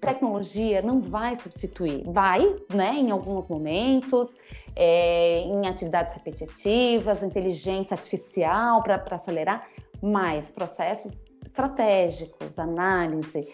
tecnologia 0.00 0.82
não 0.82 1.00
vai 1.00 1.34
substituir, 1.36 2.04
vai, 2.06 2.54
né, 2.72 2.94
em 2.94 3.10
alguns 3.10 3.48
momentos, 3.48 4.36
é, 4.76 5.40
em 5.40 5.66
atividades 5.66 6.14
repetitivas, 6.14 7.22
inteligência 7.22 7.94
artificial 7.94 8.82
para 8.82 9.02
acelerar, 9.10 9.66
mas 10.02 10.50
processos 10.50 11.18
estratégicos, 11.44 12.58
análise, 12.58 13.48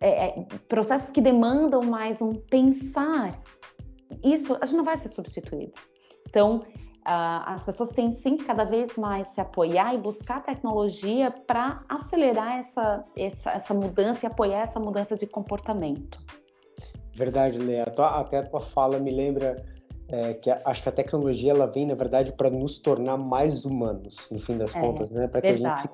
é, 0.00 0.28
é, 0.28 0.46
processos 0.66 1.10
que 1.10 1.20
demandam 1.20 1.82
mais 1.82 2.22
um 2.22 2.32
pensar, 2.32 3.38
isso 4.24 4.56
a 4.60 4.64
gente 4.64 4.76
não 4.76 4.84
vai 4.84 4.96
ser 4.96 5.08
substituído. 5.08 5.72
Então, 6.28 6.64
as 7.04 7.64
pessoas 7.64 7.90
têm 7.90 8.12
sim 8.12 8.36
que 8.36 8.44
cada 8.44 8.64
vez 8.64 8.96
mais 8.96 9.26
se 9.28 9.40
apoiar 9.40 9.92
e 9.94 9.98
buscar 9.98 10.42
tecnologia 10.42 11.32
para 11.46 11.84
acelerar 11.88 12.58
essa, 12.58 13.04
essa, 13.16 13.50
essa, 13.50 13.74
mudança 13.74 14.24
e 14.24 14.26
apoiar 14.28 14.60
essa 14.60 14.78
mudança 14.78 15.16
de 15.16 15.26
comportamento. 15.26 16.18
Verdade, 17.14 17.58
Lea. 17.58 17.82
Até 17.82 18.38
a 18.38 18.46
tua 18.46 18.60
fala 18.60 18.98
me 18.98 19.10
lembra 19.10 19.64
é, 20.12 20.34
que 20.34 20.50
acho 20.50 20.82
que 20.82 20.88
a 20.90 20.92
tecnologia 20.92 21.52
ela 21.52 21.66
vem, 21.66 21.86
na 21.86 21.94
verdade, 21.94 22.32
para 22.32 22.50
nos 22.50 22.78
tornar 22.78 23.16
mais 23.16 23.64
humanos, 23.64 24.28
no 24.30 24.38
fim 24.38 24.58
das 24.58 24.76
é, 24.76 24.80
contas, 24.80 25.10
né? 25.10 25.26
Para 25.26 25.40
que 25.40 25.46
a 25.46 25.56
gente 25.56 25.80
se, 25.80 25.88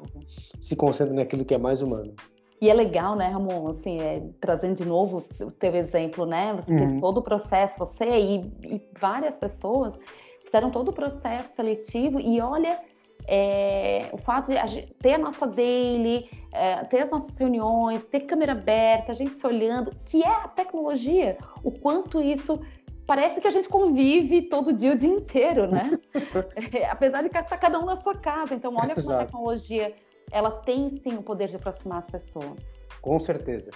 se 0.60 0.76
concentre 0.76 1.14
naquilo 1.14 1.44
que 1.44 1.54
é 1.54 1.58
mais 1.58 1.80
humano. 1.80 2.12
E 2.60 2.68
é 2.68 2.74
legal, 2.74 3.14
né, 3.14 3.28
Ramon, 3.28 3.68
assim, 3.68 4.00
é, 4.00 4.20
trazendo 4.40 4.74
de 4.74 4.84
novo 4.84 5.24
o 5.40 5.50
teu 5.52 5.72
exemplo, 5.76 6.26
né? 6.26 6.52
Você 6.54 6.72
uhum. 6.72 6.78
fez 6.78 7.00
todo 7.00 7.18
o 7.18 7.22
processo, 7.22 7.78
você 7.78 8.04
e, 8.04 8.52
e 8.64 8.82
várias 8.98 9.38
pessoas 9.38 10.00
fizeram 10.44 10.68
todo 10.68 10.88
o 10.88 10.92
processo 10.92 11.54
seletivo 11.54 12.18
e 12.18 12.40
olha 12.40 12.80
é, 13.28 14.08
o 14.12 14.18
fato 14.18 14.50
de 14.50 14.82
ter 15.00 15.14
a 15.14 15.18
nossa 15.18 15.46
daily, 15.46 16.28
é, 16.50 16.82
ter 16.86 17.02
as 17.02 17.12
nossas 17.12 17.38
reuniões, 17.38 18.06
ter 18.06 18.20
câmera 18.22 18.52
aberta, 18.52 19.12
a 19.12 19.14
gente 19.14 19.38
se 19.38 19.46
olhando, 19.46 19.92
que 20.04 20.24
é 20.24 20.28
a 20.28 20.48
tecnologia, 20.48 21.38
o 21.62 21.70
quanto 21.70 22.20
isso 22.20 22.58
parece 23.08 23.40
que 23.40 23.48
a 23.48 23.50
gente 23.50 23.70
convive 23.70 24.42
todo 24.42 24.70
dia, 24.70 24.92
o 24.92 24.96
dia 24.96 25.08
inteiro, 25.08 25.66
né? 25.66 25.98
é, 26.76 26.84
apesar 26.90 27.22
de 27.22 27.28
estar 27.28 27.42
tá 27.42 27.56
cada 27.56 27.80
um 27.80 27.86
na 27.86 27.96
sua 27.96 28.14
casa. 28.14 28.54
Então, 28.54 28.74
olha 28.76 28.94
como 28.94 29.10
a 29.12 29.24
tecnologia, 29.24 29.94
ela 30.30 30.50
tem 30.50 31.00
sim 31.02 31.16
o 31.16 31.22
poder 31.22 31.48
de 31.48 31.56
aproximar 31.56 32.00
as 32.00 32.10
pessoas. 32.10 32.60
Com 33.00 33.18
certeza. 33.18 33.70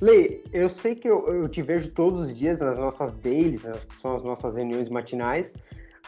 Lei, 0.00 0.42
eu 0.52 0.68
sei 0.68 0.96
que 0.96 1.08
eu, 1.08 1.32
eu, 1.32 1.48
te 1.48 1.62
vejo 1.62 1.92
todos 1.92 2.18
os 2.18 2.34
dias 2.34 2.58
nas 2.58 2.76
nossas 2.76 3.12
dailies, 3.12 3.62
né, 3.62 3.72
que 3.88 3.94
são 3.94 4.16
as 4.16 4.24
nossas 4.24 4.56
reuniões 4.56 4.88
matinais, 4.88 5.54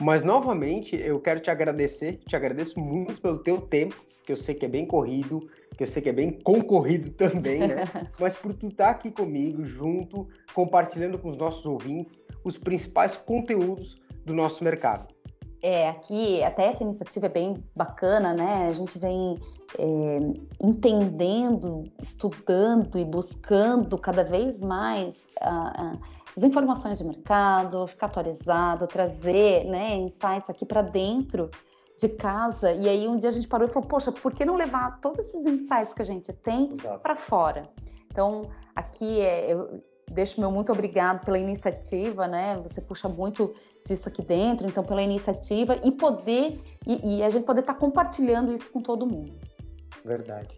mas 0.00 0.24
novamente 0.24 0.96
eu 0.96 1.20
quero 1.20 1.38
te 1.38 1.52
agradecer, 1.52 2.18
te 2.26 2.34
agradeço 2.34 2.80
muito 2.80 3.20
pelo 3.20 3.38
teu 3.38 3.60
tempo, 3.60 3.94
que 4.26 4.32
eu 4.32 4.36
sei 4.36 4.52
que 4.52 4.64
é 4.66 4.68
bem 4.68 4.84
corrido, 4.84 5.48
que 5.76 5.82
eu 5.82 5.86
sei 5.86 6.02
que 6.02 6.08
é 6.08 6.12
bem 6.12 6.30
concorrido 6.30 7.10
também, 7.16 7.60
né? 7.60 7.84
Mas 8.18 8.34
por 8.36 8.54
tu 8.54 8.68
estar 8.68 8.86
tá 8.86 8.90
aqui 8.90 9.10
comigo, 9.10 9.64
junto, 9.64 10.28
compartilhando 10.54 11.18
com 11.18 11.30
os 11.30 11.36
nossos 11.36 11.64
ouvintes 11.64 12.22
os 12.44 12.58
principais 12.58 13.16
conteúdos 13.16 14.00
do 14.24 14.34
nosso 14.34 14.62
mercado. 14.62 15.12
É, 15.62 15.88
aqui 15.88 16.42
até 16.44 16.66
essa 16.66 16.82
iniciativa 16.82 17.26
é 17.26 17.30
bem 17.30 17.64
bacana, 17.74 18.34
né? 18.34 18.68
A 18.68 18.72
gente 18.74 18.98
vem 18.98 19.38
é, 19.78 20.18
entendendo, 20.62 21.84
estudando 22.02 22.98
e 22.98 23.04
buscando 23.04 23.96
cada 23.96 24.22
vez 24.24 24.60
mais 24.60 25.26
uh, 25.42 25.94
uh, 25.94 26.00
as 26.36 26.42
informações 26.42 26.98
de 26.98 27.04
mercado, 27.04 27.86
ficar 27.86 28.06
atualizado, 28.06 28.86
trazer 28.86 29.64
né, 29.64 29.96
insights 29.96 30.50
aqui 30.50 30.66
para 30.66 30.82
dentro 30.82 31.50
de 31.98 32.08
casa. 32.08 32.72
E 32.72 32.88
aí 32.88 33.08
um 33.08 33.16
dia 33.16 33.28
a 33.28 33.32
gente 33.32 33.48
parou 33.48 33.68
e 33.68 33.70
falou, 33.70 33.88
poxa, 33.88 34.12
por 34.12 34.32
que 34.32 34.44
não 34.44 34.56
levar 34.56 35.00
todos 35.00 35.26
esses 35.26 35.44
insights 35.44 35.94
que 35.94 36.02
a 36.02 36.06
gente 36.06 36.32
tem 36.32 36.76
para 37.02 37.16
fora? 37.16 37.68
Então, 38.10 38.50
aqui 38.74 39.20
é, 39.20 39.52
eu 39.52 39.82
deixo 40.10 40.40
meu 40.40 40.50
muito 40.50 40.70
obrigado 40.72 41.24
pela 41.24 41.38
iniciativa, 41.38 42.26
né? 42.26 42.56
Você 42.62 42.80
puxa 42.80 43.08
muito 43.08 43.54
disso 43.86 44.08
aqui 44.08 44.22
dentro, 44.22 44.66
então 44.66 44.84
pela 44.84 45.02
iniciativa 45.02 45.76
e 45.84 45.92
poder 45.92 46.60
e, 46.86 47.18
e 47.18 47.22
a 47.22 47.30
gente 47.30 47.44
poder 47.44 47.60
estar 47.60 47.74
tá 47.74 47.80
compartilhando 47.80 48.52
isso 48.52 48.70
com 48.70 48.80
todo 48.80 49.06
mundo. 49.06 49.34
Verdade. 50.04 50.56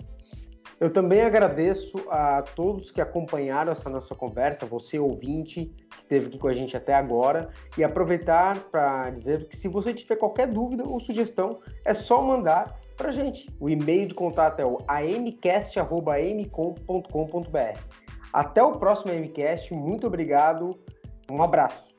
Eu 0.79 0.93
também 0.93 1.23
agradeço 1.23 2.05
a 2.11 2.43
todos 2.43 2.91
que 2.91 3.01
acompanharam 3.01 3.73
essa 3.73 3.89
nossa 3.89 4.15
conversa, 4.15 4.67
você 4.67 4.99
ouvinte 4.99 5.73
que 5.91 6.03
esteve 6.03 6.27
aqui 6.27 6.39
com 6.39 6.49
a 6.49 6.55
gente 6.55 6.77
até 6.77 6.93
agora, 6.95 7.49
e 7.79 7.85
aproveitar 7.85 8.59
para 8.65 9.09
dizer 9.09 9.49
que 9.49 9.57
se 9.57 9.69
você 9.69 9.95
tiver 9.95 10.17
qualquer 10.17 10.49
dúvida 10.49 10.85
ou 10.85 11.01
sugestão, 11.01 11.61
é 11.83 11.95
só 11.95 12.21
mandar 12.21 12.79
para 12.95 13.09
a 13.09 13.13
gente. 13.13 13.49
O 13.59 13.71
e-mail 13.71 14.09
de 14.09 14.15
contato 14.15 14.61
é 14.61 14.67
o 14.67 14.77
amcast.amcom.com.br. 14.89 17.81
Até 18.33 18.63
o 18.63 18.79
próximo 18.79 19.15
MCast, 19.15 19.73
muito 19.73 20.07
obrigado, 20.07 20.79
um 21.31 21.43
abraço. 21.43 21.96